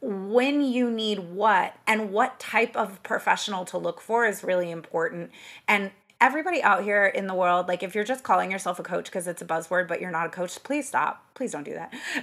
[0.00, 5.30] when you need what and what type of professional to look for is really important
[5.66, 5.90] and
[6.20, 9.26] everybody out here in the world, like if you're just calling yourself a coach because
[9.26, 11.24] it's a buzzword, but you're not a coach, please stop.
[11.34, 11.92] Please don't do that.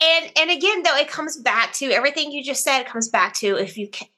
[0.00, 2.84] and and again, though, it comes back to everything you just said.
[2.84, 4.08] Comes back to if you can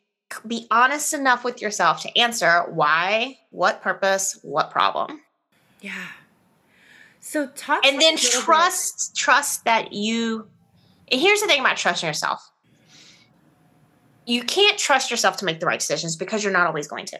[0.46, 5.20] be honest enough with yourself to answer why, what purpose, what problem.
[5.80, 6.06] Yeah.
[7.20, 9.18] So talk and then trust bit.
[9.18, 10.48] trust that you.
[11.10, 12.50] And here's the thing about trusting yourself.
[14.26, 17.18] You can't trust yourself to make the right decisions because you're not always going to.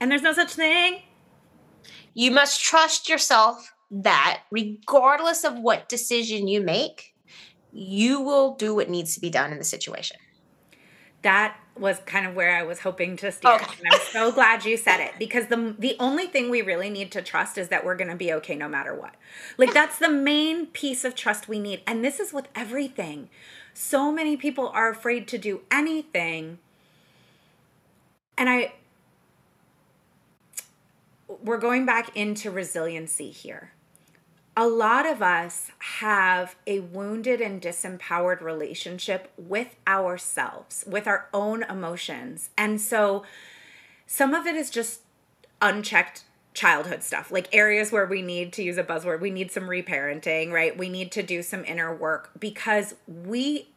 [0.00, 1.02] And there's no such thing.
[2.14, 7.14] You must trust yourself that regardless of what decision you make,
[7.72, 10.16] you will do what needs to be done in the situation.
[11.22, 13.52] That was kind of where I was hoping to steer.
[13.52, 13.56] Oh.
[13.56, 13.74] Okay.
[13.84, 17.10] And I'm so glad you said it because the the only thing we really need
[17.12, 19.14] to trust is that we're going to be okay no matter what.
[19.58, 21.82] Like that's the main piece of trust we need.
[21.86, 23.28] And this is with everything.
[23.72, 26.58] So many people are afraid to do anything.
[28.38, 28.74] And I
[31.42, 33.72] we're going back into resiliency here
[34.56, 41.64] a lot of us have a wounded and disempowered relationship with ourselves, with our own
[41.64, 42.50] emotions.
[42.56, 43.24] And so
[44.06, 45.00] some of it is just
[45.60, 49.64] unchecked childhood stuff, like areas where we need to use a buzzword, we need some
[49.64, 50.76] reparenting, right?
[50.76, 53.70] We need to do some inner work because we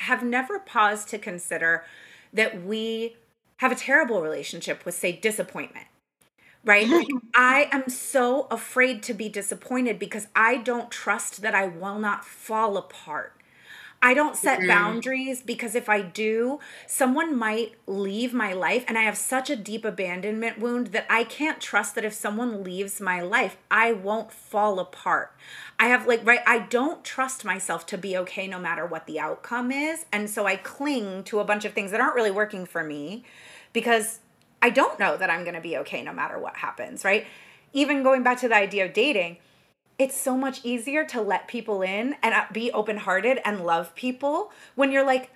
[0.00, 1.84] have never paused to consider
[2.32, 3.16] that we
[3.56, 5.86] have a terrible relationship with, say, disappointment
[6.64, 6.88] right?
[7.34, 12.24] I am so afraid to be disappointed because I don't trust that I will not
[12.24, 13.34] fall apart.
[14.02, 14.68] I don't set mm-hmm.
[14.68, 18.84] boundaries because if I do, someone might leave my life.
[18.88, 22.64] And I have such a deep abandonment wound that I can't trust that if someone
[22.64, 25.34] leaves my life, I won't fall apart.
[25.78, 29.20] I have, like, right, I don't trust myself to be okay no matter what the
[29.20, 30.06] outcome is.
[30.12, 33.24] And so I cling to a bunch of things that aren't really working for me
[33.74, 34.20] because
[34.62, 37.26] I don't know that I'm going to be okay no matter what happens, right?
[37.72, 39.38] Even going back to the idea of dating,
[39.98, 43.94] it's so much easier to let people in and uh, be open hearted and love
[43.94, 45.30] people when you're like,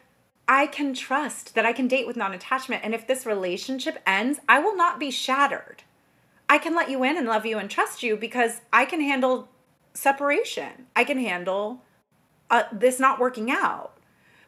[0.46, 2.82] I can trust that I can date with non attachment.
[2.84, 5.82] And if this relationship ends, I will not be shattered.
[6.48, 9.48] I can let you in and love you and trust you because I can handle
[9.94, 10.86] separation.
[10.94, 11.82] I can handle
[12.50, 13.93] uh, this not working out.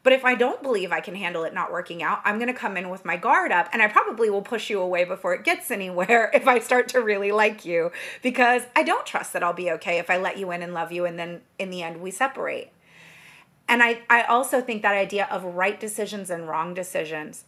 [0.07, 2.55] But if I don't believe I can handle it not working out, I'm going to
[2.55, 5.43] come in with my guard up and I probably will push you away before it
[5.43, 7.91] gets anywhere if I start to really like you
[8.23, 10.93] because I don't trust that I'll be okay if I let you in and love
[10.93, 12.71] you and then in the end we separate.
[13.69, 17.43] And I, I also think that idea of right decisions and wrong decisions.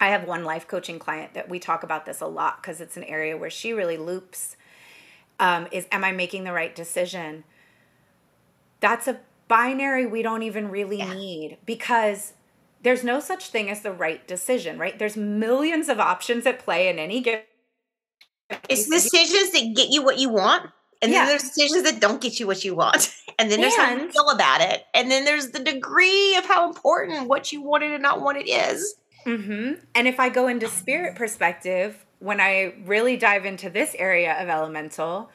[0.00, 2.96] I have one life coaching client that we talk about this a lot because it's
[2.96, 4.56] an area where she really loops.
[5.38, 7.44] Um, is am I making the right decision?
[8.80, 11.14] That's a binary we don't even really yeah.
[11.14, 12.32] need because
[12.82, 14.98] there's no such thing as the right decision, right?
[14.98, 17.42] There's millions of options at play in any given.
[18.68, 20.70] It's decisions that get you what you want,
[21.00, 21.20] and yeah.
[21.20, 24.04] then there's decisions that don't get you what you want, and then there's and, how
[24.04, 27.92] you feel about it, and then there's the degree of how important what you wanted
[27.92, 28.94] and not want it is.
[29.26, 29.80] Mm-hmm.
[29.94, 34.48] And if I go into spirit perspective, when I really dive into this area of
[34.48, 35.30] elemental,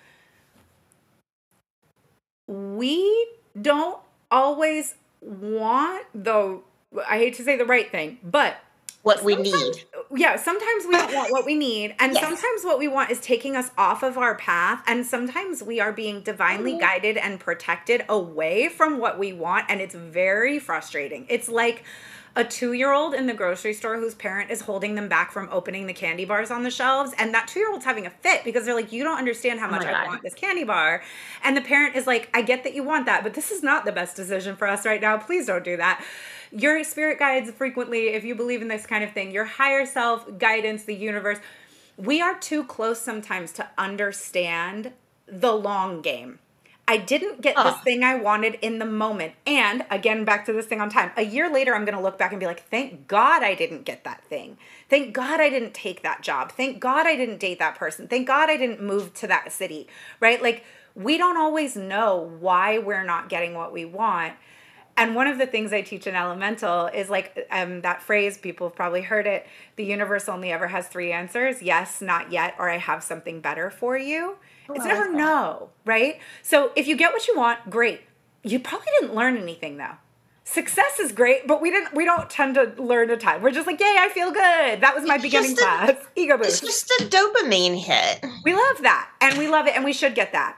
[2.47, 3.28] we
[3.62, 3.99] don't
[4.32, 6.62] always want the
[7.07, 8.57] I hate to say the right thing, but
[9.01, 9.86] what we need.
[10.14, 12.24] Yeah, sometimes we don't want what we need, and yes.
[12.24, 15.93] sometimes what we want is taking us off of our path, and sometimes we are
[15.93, 16.82] being divinely mm-hmm.
[16.82, 21.26] guided and protected away from what we want, and it's very frustrating.
[21.30, 21.84] It's like
[22.39, 25.49] a two year old in the grocery store whose parent is holding them back from
[25.51, 27.11] opening the candy bars on the shelves.
[27.17, 29.67] And that two year old's having a fit because they're like, You don't understand how
[29.67, 31.03] oh much I want this candy bar.
[31.43, 33.83] And the parent is like, I get that you want that, but this is not
[33.83, 35.17] the best decision for us right now.
[35.17, 36.03] Please don't do that.
[36.51, 40.25] Your spirit guides frequently, if you believe in this kind of thing, your higher self,
[40.39, 41.39] guidance, the universe,
[41.97, 44.93] we are too close sometimes to understand
[45.27, 46.39] the long game
[46.89, 49.33] I didn't get this thing I wanted in the moment.
[49.45, 51.11] And again, back to this thing on time.
[51.17, 53.85] A year later, I'm going to look back and be like, thank God I didn't
[53.85, 54.57] get that thing.
[54.89, 56.51] Thank God I didn't take that job.
[56.51, 58.07] Thank God I didn't date that person.
[58.07, 59.87] Thank God I didn't move to that city,
[60.19, 60.41] right?
[60.41, 60.65] Like,
[60.95, 64.33] we don't always know why we're not getting what we want.
[64.97, 68.67] And one of the things I teach in Elemental is like um, that phrase, people
[68.67, 72.67] have probably heard it the universe only ever has three answers yes, not yet, or
[72.67, 74.37] I have something better for you.
[74.76, 76.20] It's never no, right?
[76.41, 78.01] So if you get what you want, great.
[78.43, 79.95] You probably didn't learn anything though.
[80.43, 81.93] Success is great, but we didn't.
[81.93, 83.41] We don't tend to learn a ton.
[83.41, 84.82] We're just like, yay, I feel good.
[84.82, 85.91] That was my it's beginning class.
[86.15, 86.63] Ego boost.
[86.63, 88.26] It's just a dopamine hit.
[88.43, 90.57] We love that, and we love it, and we should get that.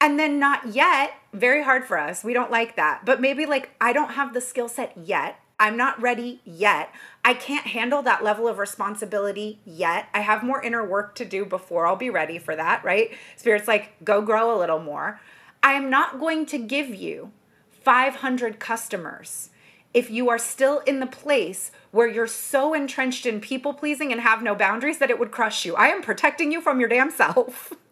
[0.00, 1.12] And then not yet.
[1.32, 2.24] Very hard for us.
[2.24, 3.04] We don't like that.
[3.04, 5.38] But maybe like I don't have the skill set yet.
[5.60, 6.92] I'm not ready yet.
[7.24, 10.08] I can't handle that level of responsibility yet.
[10.14, 13.10] I have more inner work to do before I'll be ready for that, right?
[13.36, 15.20] Spirit's like, go grow a little more.
[15.62, 17.32] I am not going to give you
[17.70, 19.50] 500 customers
[19.92, 24.20] if you are still in the place where you're so entrenched in people pleasing and
[24.20, 25.74] have no boundaries that it would crush you.
[25.74, 27.72] I am protecting you from your damn self.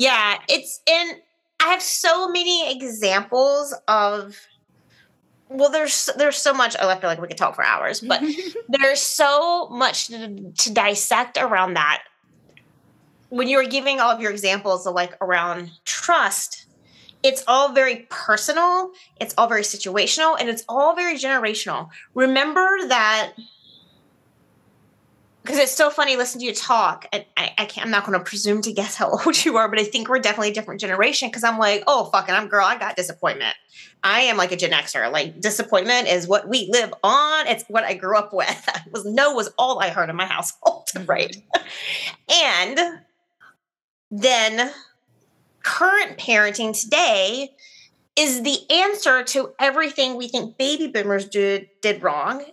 [0.00, 1.20] Yeah, it's in
[1.60, 4.36] I have so many examples of
[5.48, 8.22] well there's there's so much oh i feel like we could talk for hours but
[8.68, 12.02] there's so much to, to, dissect around that.
[13.30, 16.66] When you were giving all of your examples of like around trust
[17.22, 18.90] it's all very personal
[19.20, 21.88] it's all very situational and it's all very generational.
[22.14, 23.32] Remember that
[25.48, 28.18] because it's so funny listening to you talk and I, I can't i'm not going
[28.18, 30.78] to presume to guess how old you are but i think we're definitely a different
[30.78, 33.54] generation because i'm like oh fucking i'm girl i got disappointment.
[34.04, 37.46] I am like a gen xer like disappointment is what we live on.
[37.46, 38.64] It's what i grew up with.
[38.68, 41.06] I was no was all i heard in my household mm-hmm.
[41.06, 41.36] right?
[42.30, 42.78] And
[44.10, 44.70] then
[45.62, 47.50] current parenting today
[48.16, 52.44] is the answer to everything we think baby boomers did did wrong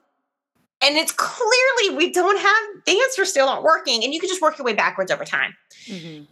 [0.86, 4.42] and it's clearly we don't have the answer still not working and you can just
[4.42, 5.56] work your way backwards over time
[5.88, 6.24] mm-hmm.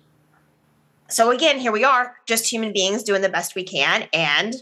[1.10, 4.56] so again here we are just human beings doing the best we can and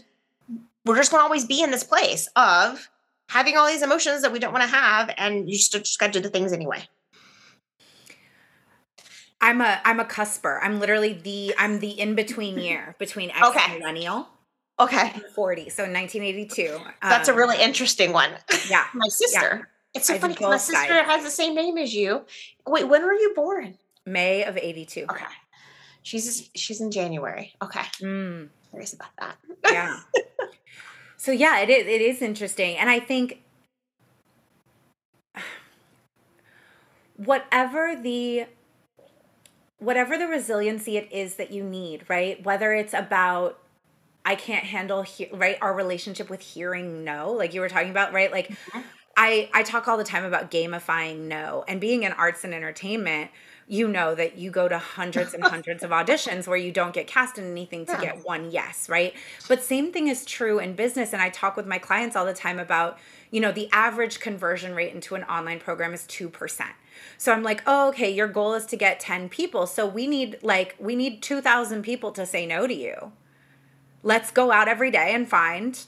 [0.84, 2.88] we're just going to always be in this place of
[3.28, 6.06] having all these emotions that we don't want to have and you just, just got
[6.06, 6.82] to do the things anyway
[9.44, 10.60] I'm a I'm a cusper.
[10.62, 13.60] I'm literally the I'm the in between year between X okay.
[13.72, 14.28] and millennial.
[14.80, 15.12] Okay.
[15.34, 15.68] 40.
[15.68, 16.78] So 1982.
[17.02, 18.30] That's um, a really interesting one.
[18.70, 18.86] Yeah.
[18.94, 19.68] My sister.
[19.94, 21.06] It's so I funny because my sister sides.
[21.06, 22.22] has the same name as you.
[22.66, 23.76] Wait, when were you born?
[24.06, 25.06] May of 82.
[25.10, 25.24] Okay.
[26.02, 27.54] She's she's in January.
[27.62, 27.84] Okay.
[28.00, 28.48] Mm.
[28.70, 29.36] Curious about that.
[29.70, 30.00] Yeah.
[31.16, 32.76] so yeah, it is it is interesting.
[32.76, 33.42] And I think
[37.16, 38.46] whatever the
[39.78, 42.42] whatever the resiliency it is that you need, right?
[42.42, 43.58] Whether it's about
[44.24, 48.12] I can't handle he- right our relationship with hearing no, like you were talking about,
[48.12, 48.30] right?
[48.32, 48.80] Like mm-hmm.
[49.16, 53.30] I I talk all the time about gamifying no and being in arts and entertainment.
[53.68, 57.06] You know that you go to hundreds and hundreds of auditions where you don't get
[57.06, 58.00] cast in anything to yeah.
[58.00, 59.14] get one yes, right?
[59.48, 61.12] But same thing is true in business.
[61.12, 62.98] And I talk with my clients all the time about,
[63.30, 66.62] you know, the average conversion rate into an online program is 2%.
[67.16, 69.66] So I'm like, oh, okay, your goal is to get 10 people.
[69.66, 73.12] So we need like, we need 2,000 people to say no to you.
[74.02, 75.78] Let's go out every day and find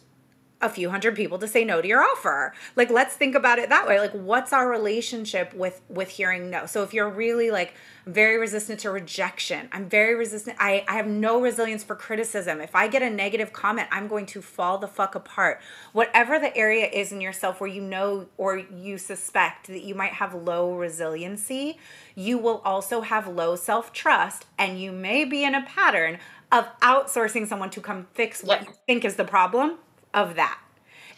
[0.61, 2.55] a few hundred people to say no to your offer.
[2.77, 4.01] Like let's think about it that way.
[4.01, 6.67] Like what's our relationship with with hearing no?
[6.67, 7.75] So if you're really like
[8.07, 12.61] very resistant to rejection i'm very resistant i i have no resilience for criticism.
[12.61, 15.61] If i get a negative comment i'm going to fall the fuck apart.
[15.93, 20.13] Whatever the area is in yourself where you know or you suspect that you might
[20.13, 21.79] have low resiliency
[22.15, 26.19] you will also have low self-trust and you may be in a pattern
[26.53, 29.79] of outsourcing someone to come fix what you think is the problem
[30.15, 30.59] of that.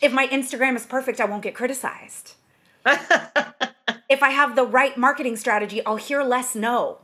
[0.00, 2.34] If my Instagram is perfect, I won't get criticized.
[4.08, 6.98] if I have the right marketing strategy, I'll hear less no.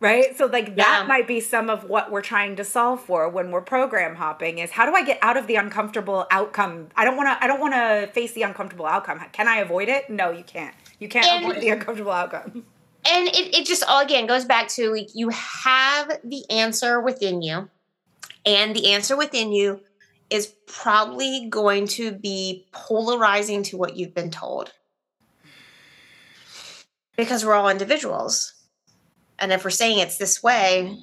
[0.00, 0.36] Right?
[0.38, 3.62] So like that might be some of what we're trying to solve for when we're
[3.62, 6.88] program hopping is how do I get out of the uncomfortable outcome?
[6.94, 9.20] I don't want to I don't want to face the uncomfortable outcome.
[9.32, 10.08] Can I avoid it?
[10.08, 10.74] No, you can't.
[11.00, 12.64] You can't and, avoid the uncomfortable outcome.
[13.10, 17.42] And it, it just all again goes back to like you have the answer within
[17.42, 17.68] you.
[18.46, 19.80] And the answer within you
[20.30, 24.72] is probably going to be polarizing to what you've been told.
[27.16, 28.54] Because we're all individuals.
[29.38, 30.96] And if we're saying it's this way,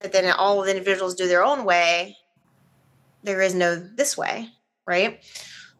[0.00, 2.16] but then all of the individuals do their own way,
[3.22, 4.48] there is no this way,
[4.86, 5.24] right?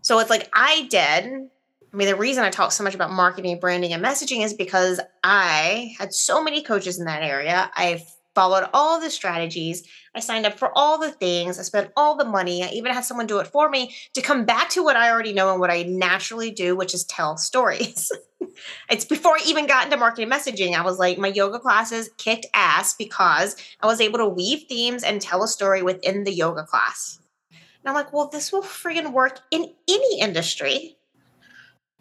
[0.00, 1.48] So it's like I did.
[1.92, 5.00] I mean, the reason I talk so much about marketing, branding, and messaging is because
[5.22, 7.70] I had so many coaches in that area.
[7.76, 8.02] I've
[8.34, 9.84] followed all the strategies.
[10.14, 11.58] I signed up for all the things.
[11.58, 12.62] I spent all the money.
[12.62, 15.32] I even had someone do it for me to come back to what I already
[15.32, 18.10] know and what I naturally do, which is tell stories.
[18.90, 20.74] it's before I even got into marketing messaging.
[20.74, 25.02] I was like, my yoga classes kicked ass because I was able to weave themes
[25.02, 27.18] and tell a story within the yoga class.
[27.50, 30.96] And I'm like, well, this will friggin' work in any industry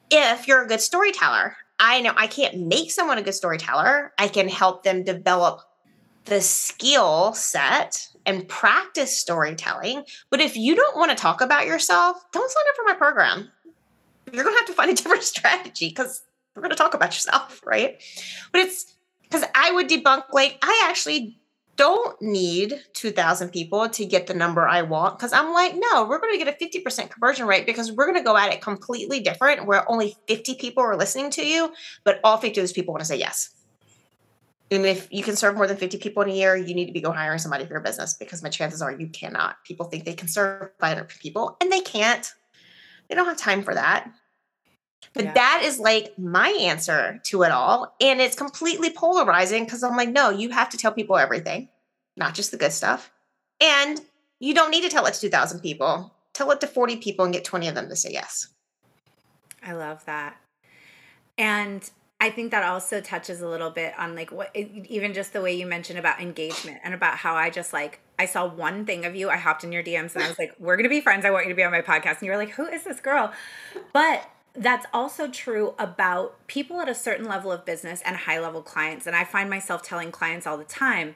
[0.09, 1.57] if you're a good storyteller.
[1.79, 4.13] I know I can't make someone a good storyteller.
[4.17, 5.61] I can help them develop
[6.25, 10.03] the skill set and practice storytelling.
[10.29, 13.51] But if you don't want to talk about yourself, don't sign up for my program.
[14.31, 16.23] You're going to have to find a different strategy because
[16.55, 18.01] we're going to talk about yourself, right?
[18.51, 18.93] But it's
[19.23, 21.39] because I would debunk, like, I actually
[21.75, 26.19] don't need 2000 people to get the number I want because I'm like, no, we're
[26.19, 29.21] going to get a 50% conversion rate because we're going to go at it completely
[29.21, 32.93] different where only 50 people are listening to you, but all 50 of those people
[32.93, 33.52] want to say yes.
[34.73, 36.91] And if you can serve more than 50 people in a year, you need to
[36.91, 39.63] be go hiring somebody for your business because my chances are you cannot.
[39.63, 42.33] People think they can serve 500 people and they can't.
[43.07, 44.09] They don't have time for that.
[45.13, 45.33] But yeah.
[45.33, 47.95] that is like my answer to it all.
[48.01, 51.69] And it's completely polarizing because I'm like, no, you have to tell people everything,
[52.15, 53.11] not just the good stuff.
[53.61, 54.01] And
[54.39, 56.13] you don't need to tell it to 2,000 people.
[56.33, 58.47] Tell it to 40 people and get 20 of them to say yes.
[59.61, 60.35] I love that.
[61.37, 61.89] And
[62.23, 65.53] I think that also touches a little bit on like what even just the way
[65.53, 69.13] you mentioned about engagement and about how I just like I saw one thing of
[69.13, 69.29] you.
[69.29, 71.25] I hopped in your DMs and I was like, "We're gonna be friends.
[71.25, 73.01] I want you to be on my podcast." And you were like, "Who is this
[73.01, 73.33] girl?"
[73.91, 78.61] But that's also true about people at a certain level of business and high level
[78.61, 79.05] clients.
[79.05, 81.15] And I find myself telling clients all the time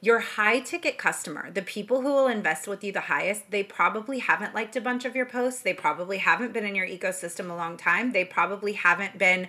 [0.00, 4.20] your high ticket customer, the people who will invest with you the highest, they probably
[4.20, 5.60] haven't liked a bunch of your posts.
[5.60, 8.12] They probably haven't been in your ecosystem a long time.
[8.12, 9.48] They probably haven't been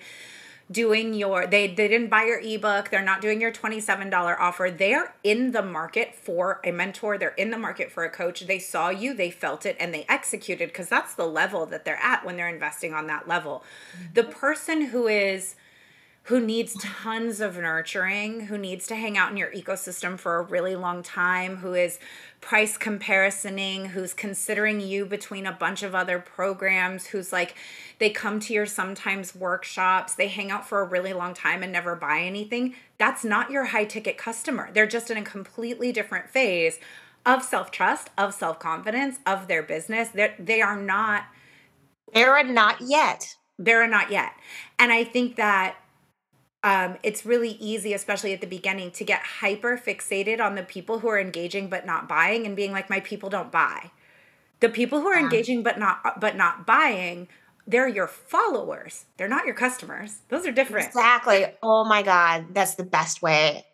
[0.72, 2.90] doing your they they didn't buy your ebook.
[2.90, 4.70] They're not doing your $27 offer.
[4.70, 7.18] They're in the market for a mentor.
[7.18, 8.42] They're in the market for a coach.
[8.42, 9.14] They saw you.
[9.14, 12.50] They felt it and they executed because that's the level that they're at when they're
[12.50, 13.64] investing on that level.
[14.14, 15.56] The person who is
[16.30, 20.44] who needs tons of nurturing, who needs to hang out in your ecosystem for a
[20.44, 21.98] really long time, who is
[22.40, 27.56] price comparisоning, who's considering you between a bunch of other programs, who's like,
[27.98, 31.72] they come to your sometimes workshops, they hang out for a really long time and
[31.72, 32.76] never buy anything.
[33.00, 34.70] That's not your high ticket customer.
[34.72, 36.78] They're just in a completely different phase
[37.26, 40.10] of self trust, of self confidence, of their business.
[40.10, 41.24] They're, they are not.
[42.14, 43.36] They're not yet.
[43.58, 44.34] They're not yet.
[44.78, 45.76] And I think that
[46.64, 51.00] um, it's really easy, especially at the beginning, to get hyper fixated on the people
[51.00, 53.92] who are engaging but not buying and being like, my people don't buy.
[54.60, 57.30] The people who are engaging but not but not buying,
[57.66, 59.06] they're your followers.
[59.16, 60.18] They're not your customers.
[60.28, 60.88] Those are different.
[60.88, 61.46] Exactly.
[61.64, 62.48] Oh my God.
[62.54, 63.66] That's the best way.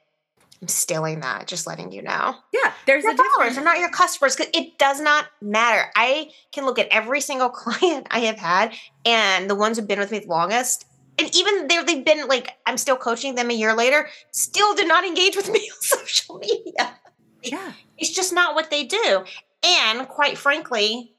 [0.62, 2.36] I'm stealing that, just letting you know.
[2.54, 3.58] Yeah, there's your a followers difference.
[3.58, 5.92] are not your customers because it does not matter.
[5.96, 8.74] I can look at every single client I have had
[9.06, 10.86] and the ones who've been with me the longest
[11.18, 14.88] and even they they've been like I'm still coaching them a year later, still did
[14.88, 16.98] not engage with me on social media.
[17.44, 17.74] Yeah.
[17.98, 19.24] It's just not what they do.
[19.64, 21.14] And quite frankly,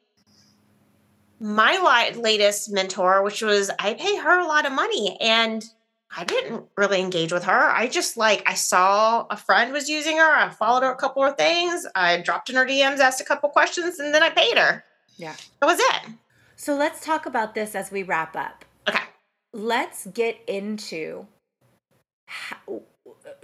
[1.40, 5.64] my latest mentor, which was I pay her a lot of money and
[6.16, 7.70] I didn't really engage with her.
[7.70, 10.36] I just like I saw a friend was using her.
[10.36, 11.86] I followed her a couple of things.
[11.94, 14.84] I dropped in her DMs, asked a couple questions, and then I paid her.
[15.16, 15.34] Yeah.
[15.61, 16.12] That was it.
[16.57, 18.64] So let's talk about this as we wrap up
[19.57, 21.26] let's get into
[22.26, 22.82] how,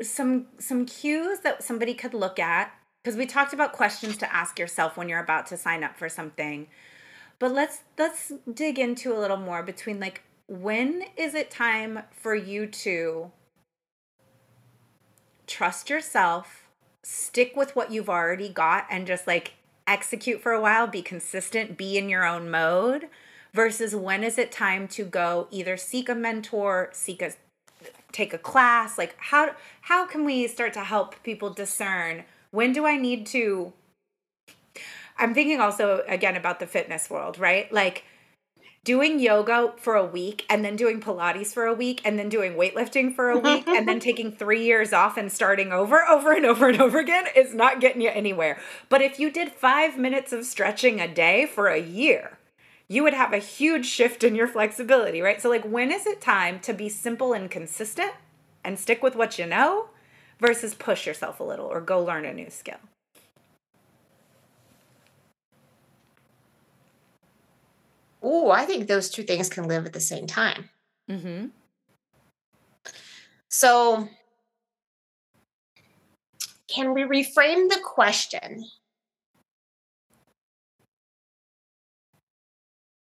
[0.02, 4.58] some some cues that somebody could look at because we talked about questions to ask
[4.58, 6.68] yourself when you're about to sign up for something.
[7.38, 12.34] But let's let's dig into a little more between like when is it time for
[12.34, 13.30] you to
[15.46, 16.68] trust yourself
[17.02, 19.54] stick with what you've already got and just like
[19.86, 23.08] execute for a while be consistent be in your own mode
[23.54, 27.32] versus when is it time to go either seek a mentor, seek a
[28.12, 29.50] take a class, like how
[29.82, 33.72] how can we start to help people discern when do I need to
[35.18, 37.72] I'm thinking also again about the fitness world, right?
[37.72, 38.04] Like
[38.84, 42.54] doing yoga for a week and then doing Pilates for a week and then doing
[42.54, 46.44] weightlifting for a week and then taking three years off and starting over, over and
[46.44, 48.58] over and over again is not getting you anywhere.
[48.88, 52.38] But if you did five minutes of stretching a day for a year,
[52.92, 55.40] you would have a huge shift in your flexibility, right?
[55.40, 58.12] So, like, when is it time to be simple and consistent
[58.62, 59.88] and stick with what you know
[60.38, 62.76] versus push yourself a little or go learn a new skill?
[68.22, 70.68] Oh, I think those two things can live at the same time.
[71.10, 71.46] Mm-hmm.
[73.48, 74.06] So,
[76.68, 78.66] can we reframe the question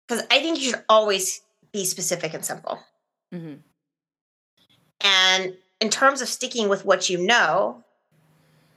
[0.06, 1.42] because I think you should always
[1.72, 2.78] be specific and simple.
[3.34, 3.54] Mm-hmm.
[5.00, 7.84] And in terms of sticking with what you know,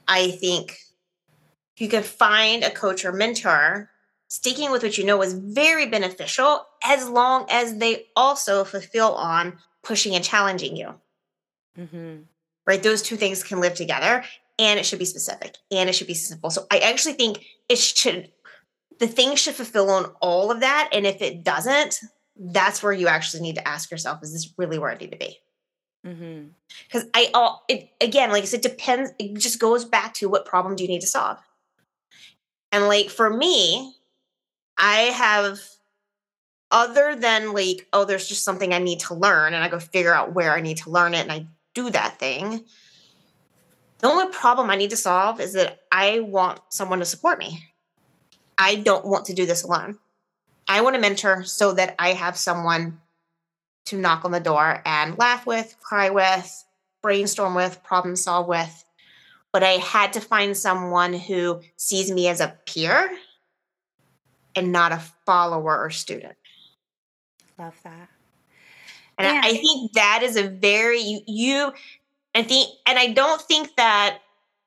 [0.08, 0.78] I think
[1.78, 3.90] you can find a coach or mentor.
[4.32, 9.58] Sticking with what you know is very beneficial as long as they also fulfill on
[9.82, 10.94] pushing and challenging you.
[11.78, 12.18] Mm-hmm.
[12.68, 12.84] Right?
[12.84, 14.24] Those two things can live together
[14.60, 16.52] and it should be specific and it should be simple.
[16.52, 18.30] So I actually think it should
[19.00, 20.90] the thing should fulfill on all of that.
[20.94, 22.00] And if it doesn't,
[22.38, 25.18] that's where you actually need to ask yourself, is this really where I need to
[25.18, 25.38] be?
[26.06, 26.50] Mm-hmm.
[26.86, 29.12] Because I, all it again, like I said, depends.
[29.20, 31.38] It just goes back to what problem do you need to solve.
[32.72, 33.96] And like for me,
[34.78, 35.60] I have
[36.72, 40.14] other than like, oh, there's just something I need to learn, and I go figure
[40.14, 42.64] out where I need to learn it, and I do that thing.
[43.98, 47.66] The only problem I need to solve is that I want someone to support me.
[48.60, 49.98] I don't want to do this alone.
[50.68, 53.00] I want a mentor so that I have someone
[53.86, 56.66] to knock on the door and laugh with, cry with,
[57.02, 58.86] brainstorm with, problem solve with.
[59.52, 63.10] But I had to find someone who sees me as a peer
[64.56, 66.36] and not a follower or student.
[67.58, 68.10] Love that.
[69.18, 71.74] And I, I think that is a very you, you
[72.36, 74.20] I think and I don't think that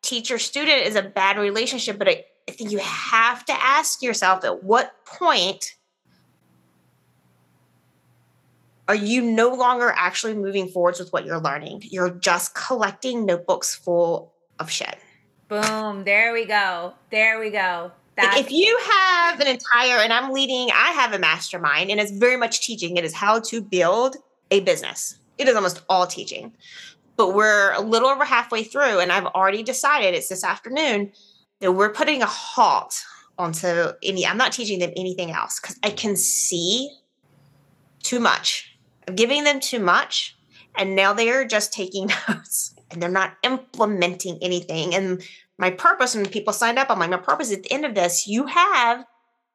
[0.02, 4.44] teacher student is a bad relationship, but I, I think you have to ask yourself
[4.44, 5.76] at what point
[8.88, 11.82] are you no longer actually moving forwards with what you're learning?
[11.84, 14.98] You're just collecting notebooks full of shit.
[15.48, 16.04] Boom.
[16.04, 16.92] There we go.
[17.10, 17.92] There we go.
[18.16, 22.10] That's- if you have an entire, and I'm leading, I have a mastermind, and it's
[22.10, 22.96] very much teaching.
[22.96, 24.16] It is how to build
[24.50, 25.18] a business.
[25.38, 26.52] It is almost all teaching.
[27.16, 31.12] But we're a little over halfway through, and I've already decided it's this afternoon
[31.62, 33.02] that we're putting a halt
[33.38, 36.90] onto any, I'm not teaching them anything else because I can see
[38.02, 38.72] too much
[39.06, 40.36] I'm giving them too much,
[40.76, 44.94] and now they are just taking notes and they're not implementing anything.
[44.94, 45.22] And
[45.58, 48.26] my purpose when people signed up, I'm like, my purpose at the end of this,
[48.26, 49.04] you have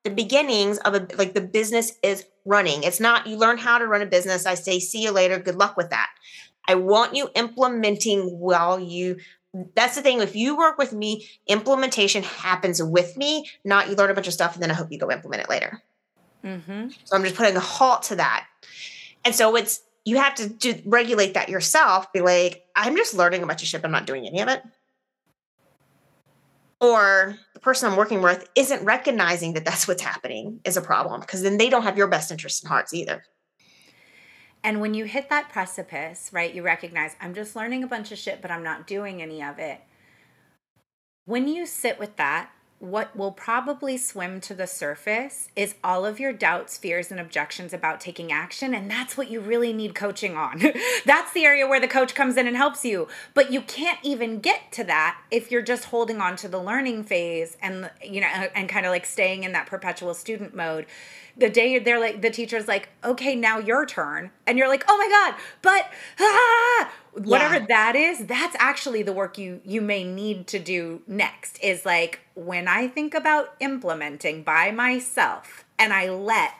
[0.03, 2.83] the beginnings of a like the business is running.
[2.83, 4.45] It's not you learn how to run a business.
[4.45, 5.37] I say, see you later.
[5.39, 6.09] Good luck with that.
[6.67, 9.17] I want you implementing while you
[9.75, 10.21] that's the thing.
[10.21, 14.33] If you work with me, implementation happens with me, not you learn a bunch of
[14.33, 15.81] stuff and then I hope you go implement it later.
[16.43, 16.89] Mm-hmm.
[17.03, 18.45] So I'm just putting a halt to that.
[19.25, 22.11] And so it's you have to do, regulate that yourself.
[22.13, 23.83] Be like, I'm just learning a bunch of shit.
[23.83, 24.63] I'm not doing any of it.
[26.79, 31.21] Or the person I'm working with isn't recognizing that that's what's happening is a problem
[31.21, 33.23] because then they don't have your best interest in hearts either.
[34.67, 38.17] And when you hit that precipice, right, you recognize I'm just learning a bunch of
[38.17, 39.79] shit, but I'm not doing any of it.
[41.23, 46.19] When you sit with that what will probably swim to the surface is all of
[46.19, 48.75] your doubts, fears, and objections about taking action.
[48.75, 50.61] And that's what you really need coaching on.
[51.05, 53.07] that's the area where the coach comes in and helps you.
[53.33, 57.05] But you can't even get to that if you're just holding on to the learning
[57.05, 60.85] phase and, you know, and kind of like staying in that perpetual student mode
[61.37, 64.97] the day they're like the teacher's like okay now your turn and you're like oh
[64.97, 66.91] my god but ah!
[67.23, 67.65] Whatever yeah.
[67.67, 72.19] that is that's actually the work you you may need to do next is like
[72.35, 76.53] when i think about implementing by myself and i let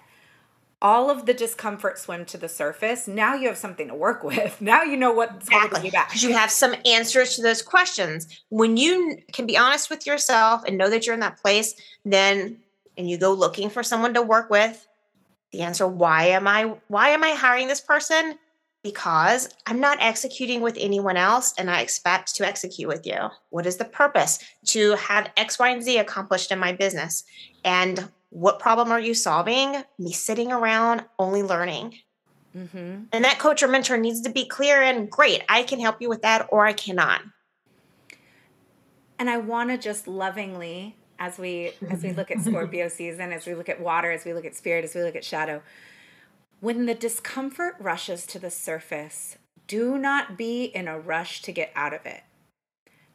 [0.82, 3.08] all of the discomfort swim to the surface.
[3.08, 4.62] Now you have something to work with.
[4.68, 5.70] Now you know what's exactly.
[5.70, 6.10] holding you back.
[6.10, 8.44] Because you have some answers to those questions.
[8.50, 11.74] When you can be honest with yourself and know that you're in that place,
[12.06, 12.58] then
[12.98, 14.88] and you go looking for someone to work with,
[15.52, 18.38] the answer why am I why am I hiring this person?
[18.88, 23.18] Because I'm not executing with anyone else and I expect to execute with you.
[23.50, 24.40] What is the purpose?
[24.68, 27.26] To have X, Y, and Z accomplished in my business.
[27.66, 29.84] And what problem are you solving?
[30.00, 31.96] Me sitting around only learning.
[32.56, 33.04] Mm-hmm.
[33.12, 35.44] And that coach or mentor needs to be clear and great.
[35.50, 37.24] I can help you with that or I cannot.
[39.20, 43.46] And I want to just lovingly as we as we look at Scorpio season, as
[43.46, 45.62] we look at water, as we look at spirit, as we look at shadow.
[46.60, 51.72] When the discomfort rushes to the surface, do not be in a rush to get
[51.76, 52.24] out of it.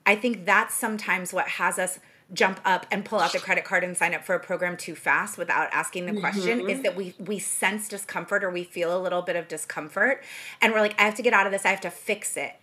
[0.07, 1.99] I think that's sometimes what has us
[2.33, 4.95] jump up and pull out the credit card and sign up for a program too
[4.95, 6.71] fast without asking the question mm-hmm.
[6.71, 10.25] is that we we sense discomfort or we feel a little bit of discomfort
[10.63, 12.55] and we're like I have to get out of this I have to fix it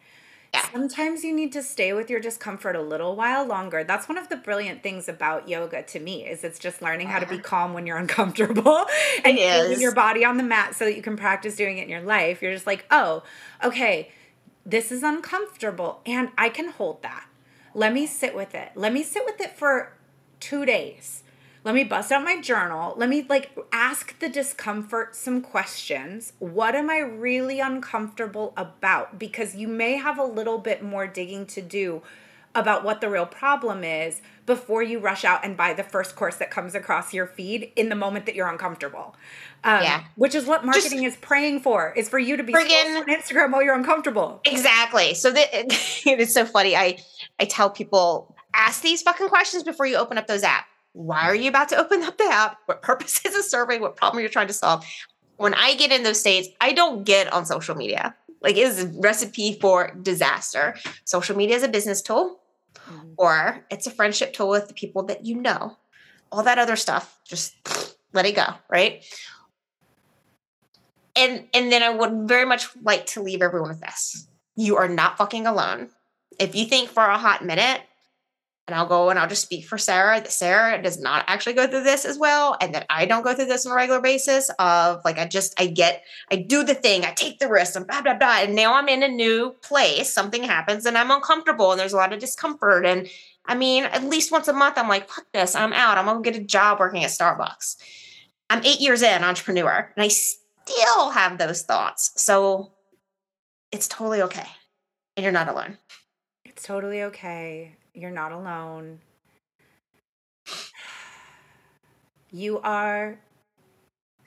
[0.54, 0.66] yeah.
[0.72, 3.84] Sometimes you need to stay with your discomfort a little while longer.
[3.84, 7.20] That's one of the brilliant things about yoga to me is it's just learning how
[7.20, 7.44] to be uh-huh.
[7.44, 8.86] calm when you're uncomfortable
[9.24, 12.02] and your body on the mat so that you can practice doing it in your
[12.02, 12.42] life.
[12.42, 13.24] You're just like, "Oh,
[13.64, 14.12] okay,
[14.66, 17.28] this is uncomfortable and I can hold that.
[17.76, 18.72] Let me sit with it.
[18.76, 19.94] Let me sit with it for
[20.40, 21.24] 2 days."
[21.64, 22.94] Let me bust out my journal.
[22.98, 26.34] Let me like ask the discomfort some questions.
[26.40, 29.19] What am I really uncomfortable about?
[29.19, 32.02] Because you may have a little bit more digging to do
[32.56, 36.38] about what the real problem is before you rush out and buy the first course
[36.38, 39.15] that comes across your feed in the moment that you're uncomfortable.
[39.64, 40.03] Um, yeah.
[40.15, 43.06] Which is what marketing Just is praying for, is for you to be friggin- on
[43.06, 44.41] Instagram while you're uncomfortable.
[44.45, 45.14] Exactly.
[45.14, 46.76] So that, it is so funny.
[46.76, 46.98] I,
[47.40, 50.64] I tell people, ask these fucking questions before you open up those apps
[50.94, 52.57] why are you about to open up the app?
[52.66, 53.82] What purpose is it serving?
[53.82, 54.86] What problem are you're trying to solve?
[55.38, 58.16] When I get in those states, I don't get on social media.
[58.41, 60.76] Like it is a recipe for disaster.
[61.06, 62.40] Social media is a business tool,
[62.76, 63.11] mm-hmm.
[63.18, 65.78] or it's a friendship tool with the people that you know.
[66.32, 67.56] All that other stuff, just
[68.14, 69.03] let it go, right?
[71.16, 74.28] And and then I would very much like to leave everyone with this.
[74.56, 75.90] You are not fucking alone.
[76.40, 77.82] If you think for a hot minute
[78.70, 81.66] and I'll go and I'll just speak for Sarah that Sarah does not actually go
[81.66, 84.52] through this as well, and that I don't go through this on a regular basis.
[84.60, 87.88] Of like, I just I get I do the thing, I take the risk, and
[87.88, 90.14] blah blah blah, and now I'm in a new place.
[90.14, 92.86] Something happens, and I'm uncomfortable, and there's a lot of discomfort.
[92.86, 93.10] And
[93.48, 95.98] I mean, at least once a month, I'm like, fuck this, I'm out.
[95.98, 97.78] I'm gonna get a job working at Starbucks.
[98.52, 102.12] I'm eight years in entrepreneur, and I still have those thoughts.
[102.22, 102.74] So
[103.72, 104.48] it's totally okay,
[105.18, 105.80] and you're not alone.
[106.46, 107.79] It's totally okay.
[108.00, 109.00] You're not alone.
[112.32, 113.20] You are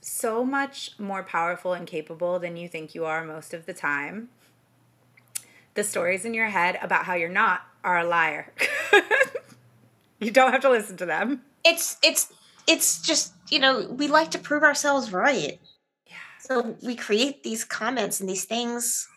[0.02, 4.28] so much more powerful and capable than you think you are most of the time.
[5.72, 8.52] The stories in your head about how you're not are a liar.
[10.20, 11.40] you don't have to listen to them.
[11.64, 12.30] It's it's
[12.66, 15.58] it's just, you know, we like to prove ourselves right.
[16.06, 16.16] Yeah.
[16.40, 19.08] So we create these comments and these things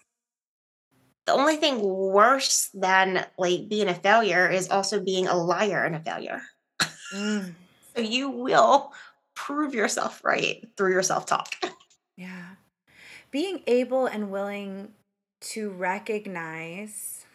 [1.25, 5.95] the only thing worse than like being a failure is also being a liar and
[5.95, 6.41] a failure.
[7.13, 7.53] Mm.
[7.95, 8.93] so you will
[9.35, 11.55] prove yourself right through your self talk.
[12.17, 12.51] Yeah.
[13.29, 14.93] Being able and willing
[15.41, 17.25] to recognize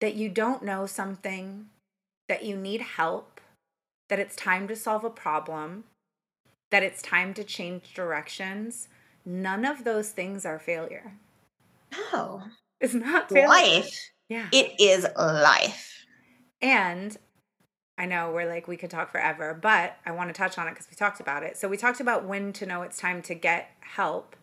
[0.00, 1.66] that you don't know something,
[2.28, 3.40] that you need help,
[4.08, 5.84] that it's time to solve a problem,
[6.72, 8.88] that it's time to change directions.
[9.24, 11.12] None of those things are failure.
[11.92, 12.42] No.
[12.80, 14.10] It's not life.
[14.28, 14.48] Yeah.
[14.52, 16.06] It is life.
[16.62, 17.16] And
[17.98, 20.70] I know we're like, we could talk forever, but I want to touch on it
[20.70, 21.58] because we talked about it.
[21.58, 24.36] So we talked about when to know it's time to get help.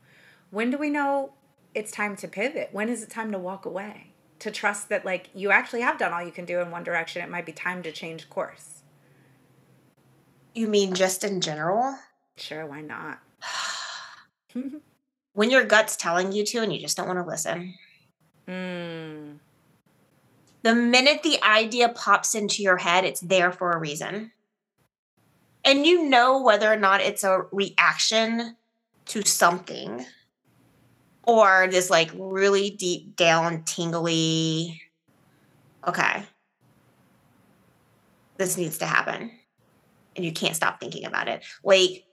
[0.51, 1.33] When do we know
[1.73, 2.69] it's time to pivot?
[2.71, 4.13] When is it time to walk away?
[4.39, 7.23] To trust that, like, you actually have done all you can do in one direction.
[7.23, 8.83] It might be time to change course.
[10.53, 11.97] You mean just in general?
[12.35, 13.19] Sure, why not?
[15.38, 17.76] when your gut's telling you to and you just don't want to listen.
[18.47, 19.38] Mm.
[20.64, 24.31] The minute the idea pops into your head, it's there for a reason.
[25.64, 28.55] And you know whether or not it's a reaction
[29.05, 30.03] to something
[31.22, 34.81] or this like really deep down tingly,
[35.88, 36.23] okay,
[38.38, 39.30] this needs to happen.
[40.15, 41.43] And you can't stop thinking about it.
[41.64, 42.06] Like,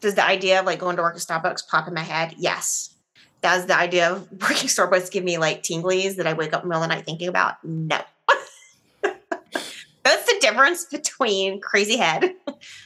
[0.00, 2.34] does the idea of like going to work at Starbucks pop in my head?
[2.36, 2.94] Yes.
[3.42, 6.68] Does the idea of working Starbucks give me like tinglies that I wake up in
[6.68, 7.62] the middle of the night thinking about?
[7.64, 8.00] No.
[9.02, 12.34] That's the difference between crazy head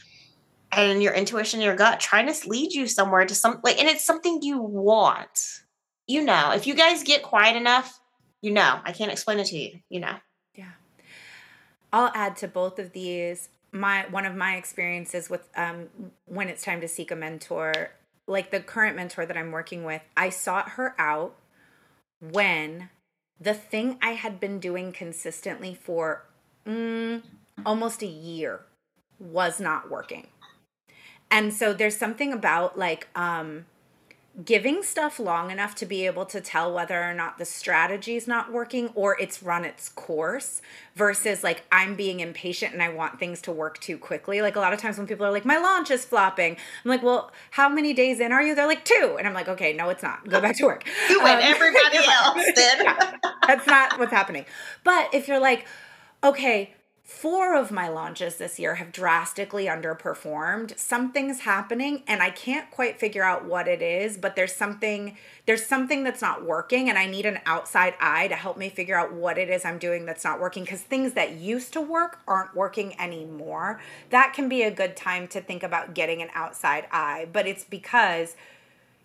[0.73, 4.05] and your intuition, your gut trying to lead you somewhere to some like, and it's
[4.05, 5.63] something you want.
[6.07, 8.01] You know, if you guys get quiet enough,
[8.43, 10.17] you know, I can't explain it to you, you know.
[10.55, 10.73] Yeah.
[11.93, 15.89] I'll add to both of these my one of my experiences with um,
[16.27, 17.91] when it's time to seek a mentor
[18.27, 21.35] like the current mentor that i'm working with i sought her out
[22.21, 22.91] when
[23.41, 26.25] the thing i had been doing consistently for
[26.67, 27.23] mm,
[27.65, 28.61] almost a year
[29.19, 30.29] was not working.
[31.31, 33.67] And so there's something about like um
[34.45, 38.29] giving stuff long enough to be able to tell whether or not the strategy is
[38.29, 40.63] not working or it's run its course
[40.95, 44.41] versus like I'm being impatient and I want things to work too quickly.
[44.41, 47.03] Like a lot of times when people are like, my launch is flopping, I'm like,
[47.03, 48.55] well, how many days in are you?
[48.55, 49.17] They're like, two.
[49.19, 50.27] And I'm like, okay, no, it's not.
[50.29, 50.85] Go back to work.
[51.09, 52.83] you um, and everybody else did.
[52.83, 53.17] yeah,
[53.47, 54.47] that's not what's happening.
[54.85, 55.67] But if you're like,
[56.23, 56.75] okay,
[57.11, 60.79] four of my launches this year have drastically underperformed.
[60.79, 65.67] Something's happening and i can't quite figure out what it is but there's something there's
[65.67, 69.13] something that's not working and i need an outside eye to help me figure out
[69.13, 72.55] what it is i'm doing that's not working because things that used to work aren't
[72.55, 73.81] working anymore.
[74.11, 77.65] That can be a good time to think about getting an outside eye but it's
[77.65, 78.37] because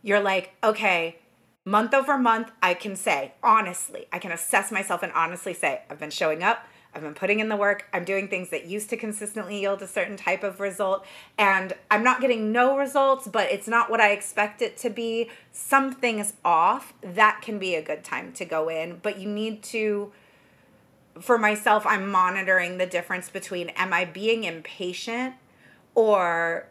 [0.04, 1.18] you're like okay
[1.66, 6.00] month over month i can say honestly i can assess myself and honestly say i've
[6.00, 7.86] been showing up I've been putting in the work.
[7.92, 11.06] I'm doing things that used to consistently yield a certain type of result.
[11.38, 15.30] And I'm not getting no results, but it's not what I expect it to be.
[15.52, 16.94] Something's off.
[17.02, 19.00] That can be a good time to go in.
[19.04, 20.14] But you need to,
[21.20, 25.36] for myself, I'm monitoring the difference between am I being impatient
[25.96, 26.70] or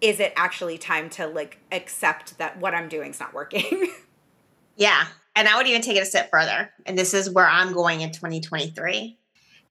[0.00, 3.92] is it actually time to like accept that what I'm doing is not working?
[4.76, 5.06] yeah.
[5.34, 6.70] And I would even take it a step further.
[6.86, 9.18] And this is where I'm going in 2023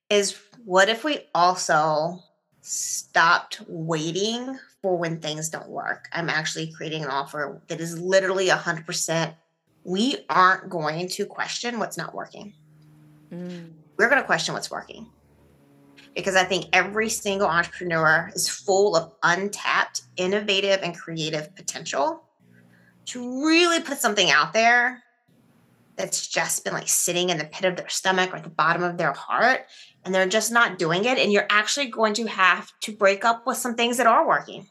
[0.09, 2.19] is what if we also
[2.61, 6.07] stopped waiting for when things don't work?
[6.11, 9.35] I'm actually creating an offer that is literally 100%
[9.83, 12.53] we aren't going to question what's not working.
[13.31, 13.71] Mm.
[13.97, 15.07] We're going to question what's working.
[16.15, 22.23] Because I think every single entrepreneur is full of untapped, innovative, and creative potential
[23.05, 25.03] to really put something out there
[25.95, 28.83] that's just been like sitting in the pit of their stomach or at the bottom
[28.83, 29.65] of their heart
[30.03, 33.45] and they're just not doing it and you're actually going to have to break up
[33.45, 34.67] with some things that are working.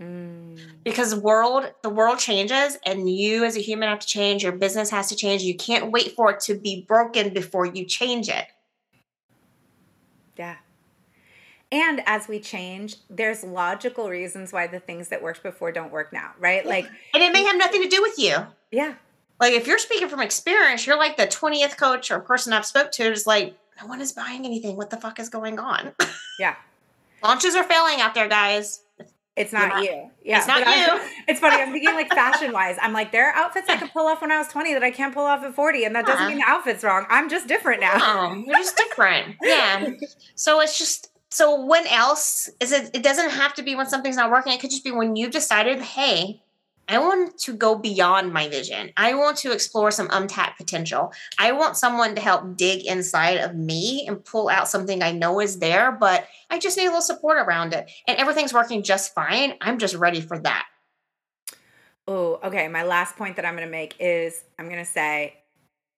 [0.00, 0.58] Mm.
[0.82, 4.50] because the world the world changes and you as a human have to change your
[4.50, 8.28] business has to change you can't wait for it to be broken before you change
[8.28, 8.46] it.
[10.36, 10.56] Yeah.
[11.70, 16.12] And as we change there's logical reasons why the things that worked before don't work
[16.12, 16.66] now right?
[16.66, 18.38] Like and it may have nothing to do with you.
[18.72, 18.94] Yeah
[19.42, 22.90] like if you're speaking from experience you're like the 20th coach or person i've spoke
[22.92, 25.92] to is like no one is buying anything what the fuck is going on
[26.38, 26.54] yeah
[27.22, 28.80] launches are failing out there guys
[29.34, 30.10] it's not, not you.
[30.22, 30.38] Yeah.
[30.38, 31.08] It's not you.
[31.28, 31.62] It's funny.
[31.62, 32.76] I'm thinking like fashion wise.
[32.82, 34.90] I'm like, there are outfits I could pull off when I was 20 that I
[34.90, 35.84] can't pull off at 40.
[35.84, 37.06] And that doesn't mean the outfit's wrong.
[37.08, 37.96] I'm just different now.
[37.96, 39.36] No, you're just different.
[39.42, 39.88] yeah.
[40.34, 42.90] So it's just so when else is it?
[42.92, 44.52] It doesn't have to be when something's not working.
[44.52, 46.42] It could just be when you've decided, hey,
[46.92, 48.92] I want to go beyond my vision.
[48.98, 51.14] I want to explore some untapped potential.
[51.38, 55.40] I want someone to help dig inside of me and pull out something I know
[55.40, 57.90] is there, but I just need a little support around it.
[58.06, 59.54] And everything's working just fine.
[59.62, 60.66] I'm just ready for that.
[62.06, 62.68] Oh, okay.
[62.68, 65.38] My last point that I'm going to make is I'm going to say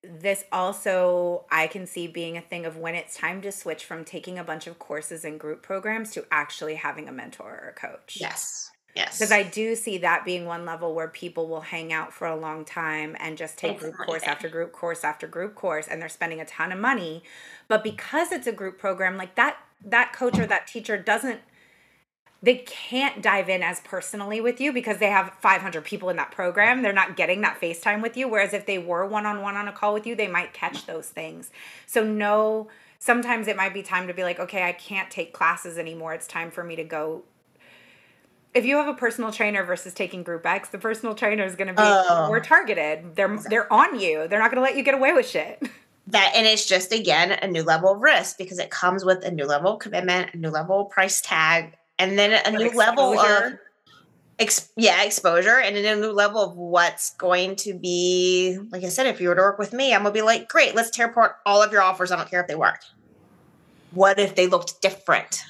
[0.04, 4.04] this also I can see being a thing of when it's time to switch from
[4.04, 7.72] taking a bunch of courses and group programs to actually having a mentor or a
[7.72, 8.18] coach.
[8.20, 8.70] Yes.
[8.94, 9.18] Yes.
[9.18, 12.36] Because I do see that being one level where people will hang out for a
[12.36, 16.08] long time and just take group course after group course after group course and they're
[16.08, 17.22] spending a ton of money.
[17.66, 21.40] But because it's a group program, like that that coach or that teacher doesn't
[22.44, 26.30] they can't dive in as personally with you because they have 500 people in that
[26.30, 26.82] program.
[26.82, 28.28] They're not getting that FaceTime with you.
[28.28, 30.84] Whereas if they were one on one on a call with you, they might catch
[30.84, 31.50] those things.
[31.86, 32.68] So, no,
[32.98, 36.12] sometimes it might be time to be like, okay, I can't take classes anymore.
[36.12, 37.22] It's time for me to go.
[38.54, 41.68] If you have a personal trainer versus taking group X, the personal trainer is going
[41.68, 43.16] to be oh, more targeted.
[43.16, 43.50] They're exactly.
[43.50, 44.28] they're on you.
[44.28, 45.62] They're not going to let you get away with shit.
[46.08, 49.30] That and it's just again a new level of risk because it comes with a
[49.30, 52.90] new level of commitment, a new level price tag, and then a new exposure.
[52.90, 53.58] level of
[54.38, 58.88] ex- yeah exposure and then a new level of what's going to be like i
[58.88, 61.06] said if you were to work with me i'm gonna be like great let's tear
[61.06, 62.80] apart all of your offers i don't care if they work
[63.92, 65.42] what if they looked different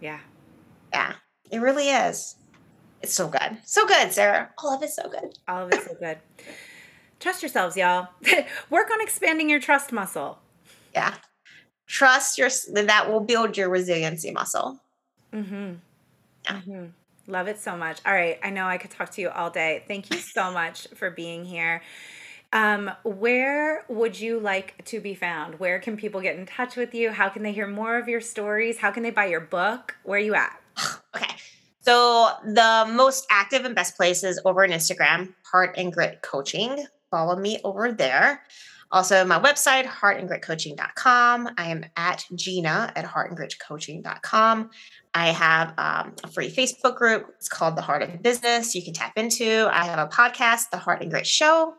[0.00, 0.18] yeah
[0.92, 1.14] yeah
[1.50, 2.36] it really is
[3.02, 5.94] it's so good so good sarah all of it's so good all of it's so
[6.00, 6.18] good
[7.18, 8.08] trust yourselves y'all
[8.70, 10.38] work on expanding your trust muscle
[10.94, 11.14] yeah
[11.90, 14.80] trust your that will build your resiliency muscle.
[15.32, 15.72] Mm-hmm.
[16.44, 16.60] Yeah.
[16.60, 16.84] Mm-hmm.
[17.26, 17.98] Love it so much.
[18.06, 19.84] All right, I know I could talk to you all day.
[19.88, 21.82] Thank you so much for being here.
[22.52, 25.58] Um, where would you like to be found?
[25.60, 27.10] Where can people get in touch with you?
[27.10, 28.78] How can they hear more of your stories?
[28.78, 29.96] How can they buy your book?
[30.02, 30.59] Where are you at?
[31.16, 31.34] Okay.
[31.80, 36.86] So the most active and best place is over on Instagram, Heart and Grit Coaching.
[37.10, 38.42] Follow me over there.
[38.92, 41.50] Also, my website, heartandgritcoaching.com.
[41.56, 44.70] I am at Gina at heartandgritcoaching.com.
[45.14, 47.26] I have um, a free Facebook group.
[47.36, 48.74] It's called The Heart of Business.
[48.74, 49.68] You can tap into.
[49.70, 51.74] I have a podcast, The Heart and Grit Show.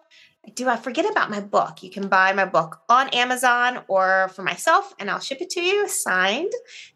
[0.55, 1.84] Do I forget about my book?
[1.84, 5.61] You can buy my book on Amazon or for myself, and I'll ship it to
[5.61, 6.51] you signed.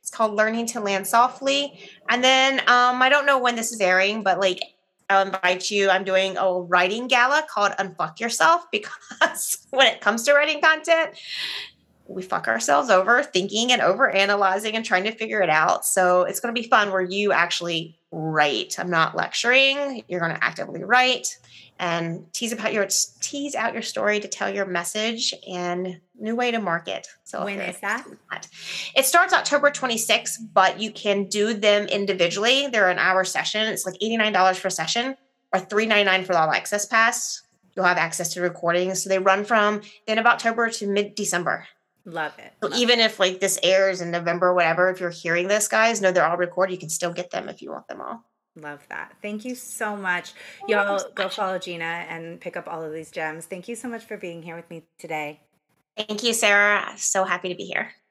[0.06, 1.80] It's called Learning to Land Softly.
[2.10, 4.62] And then um, I don't know when this is airing, but like
[5.10, 5.90] I'll invite you.
[5.90, 11.18] I'm doing a writing gala called Unfuck Yourself because when it comes to writing content,
[12.06, 15.88] we fuck ourselves over thinking and over analyzing and trying to figure it out.
[15.88, 18.78] So it's going to be fun where you actually write.
[18.78, 20.04] I'm not lecturing.
[20.08, 21.36] You're going to actively write
[21.80, 22.88] and tease about your
[23.22, 27.08] tease out your story to tell your message and new way to market.
[27.24, 28.06] So when is that?
[28.96, 32.68] It starts October 26th, but you can do them individually.
[32.68, 33.68] They're an hour session.
[33.68, 35.18] It's like $89 per session
[35.54, 37.42] or 399 for the all access pass.
[37.76, 39.04] You'll have access to recordings.
[39.04, 41.68] So they run from the end of October to mid December.
[42.06, 42.54] Love it.
[42.62, 43.06] So Love even it.
[43.06, 46.38] if like this airs in November, whatever, if you're hearing this, guys, know they're all
[46.38, 46.74] recorded.
[46.74, 48.24] You can still get them if you want them all.
[48.56, 49.14] Love that.
[49.22, 50.34] Thank you so much.
[50.68, 53.46] Y'all go follow Gina and pick up all of these gems.
[53.46, 55.42] Thank you so much for being here with me today.
[55.98, 56.94] Thank you, Sarah.
[56.98, 57.92] So happy to be here.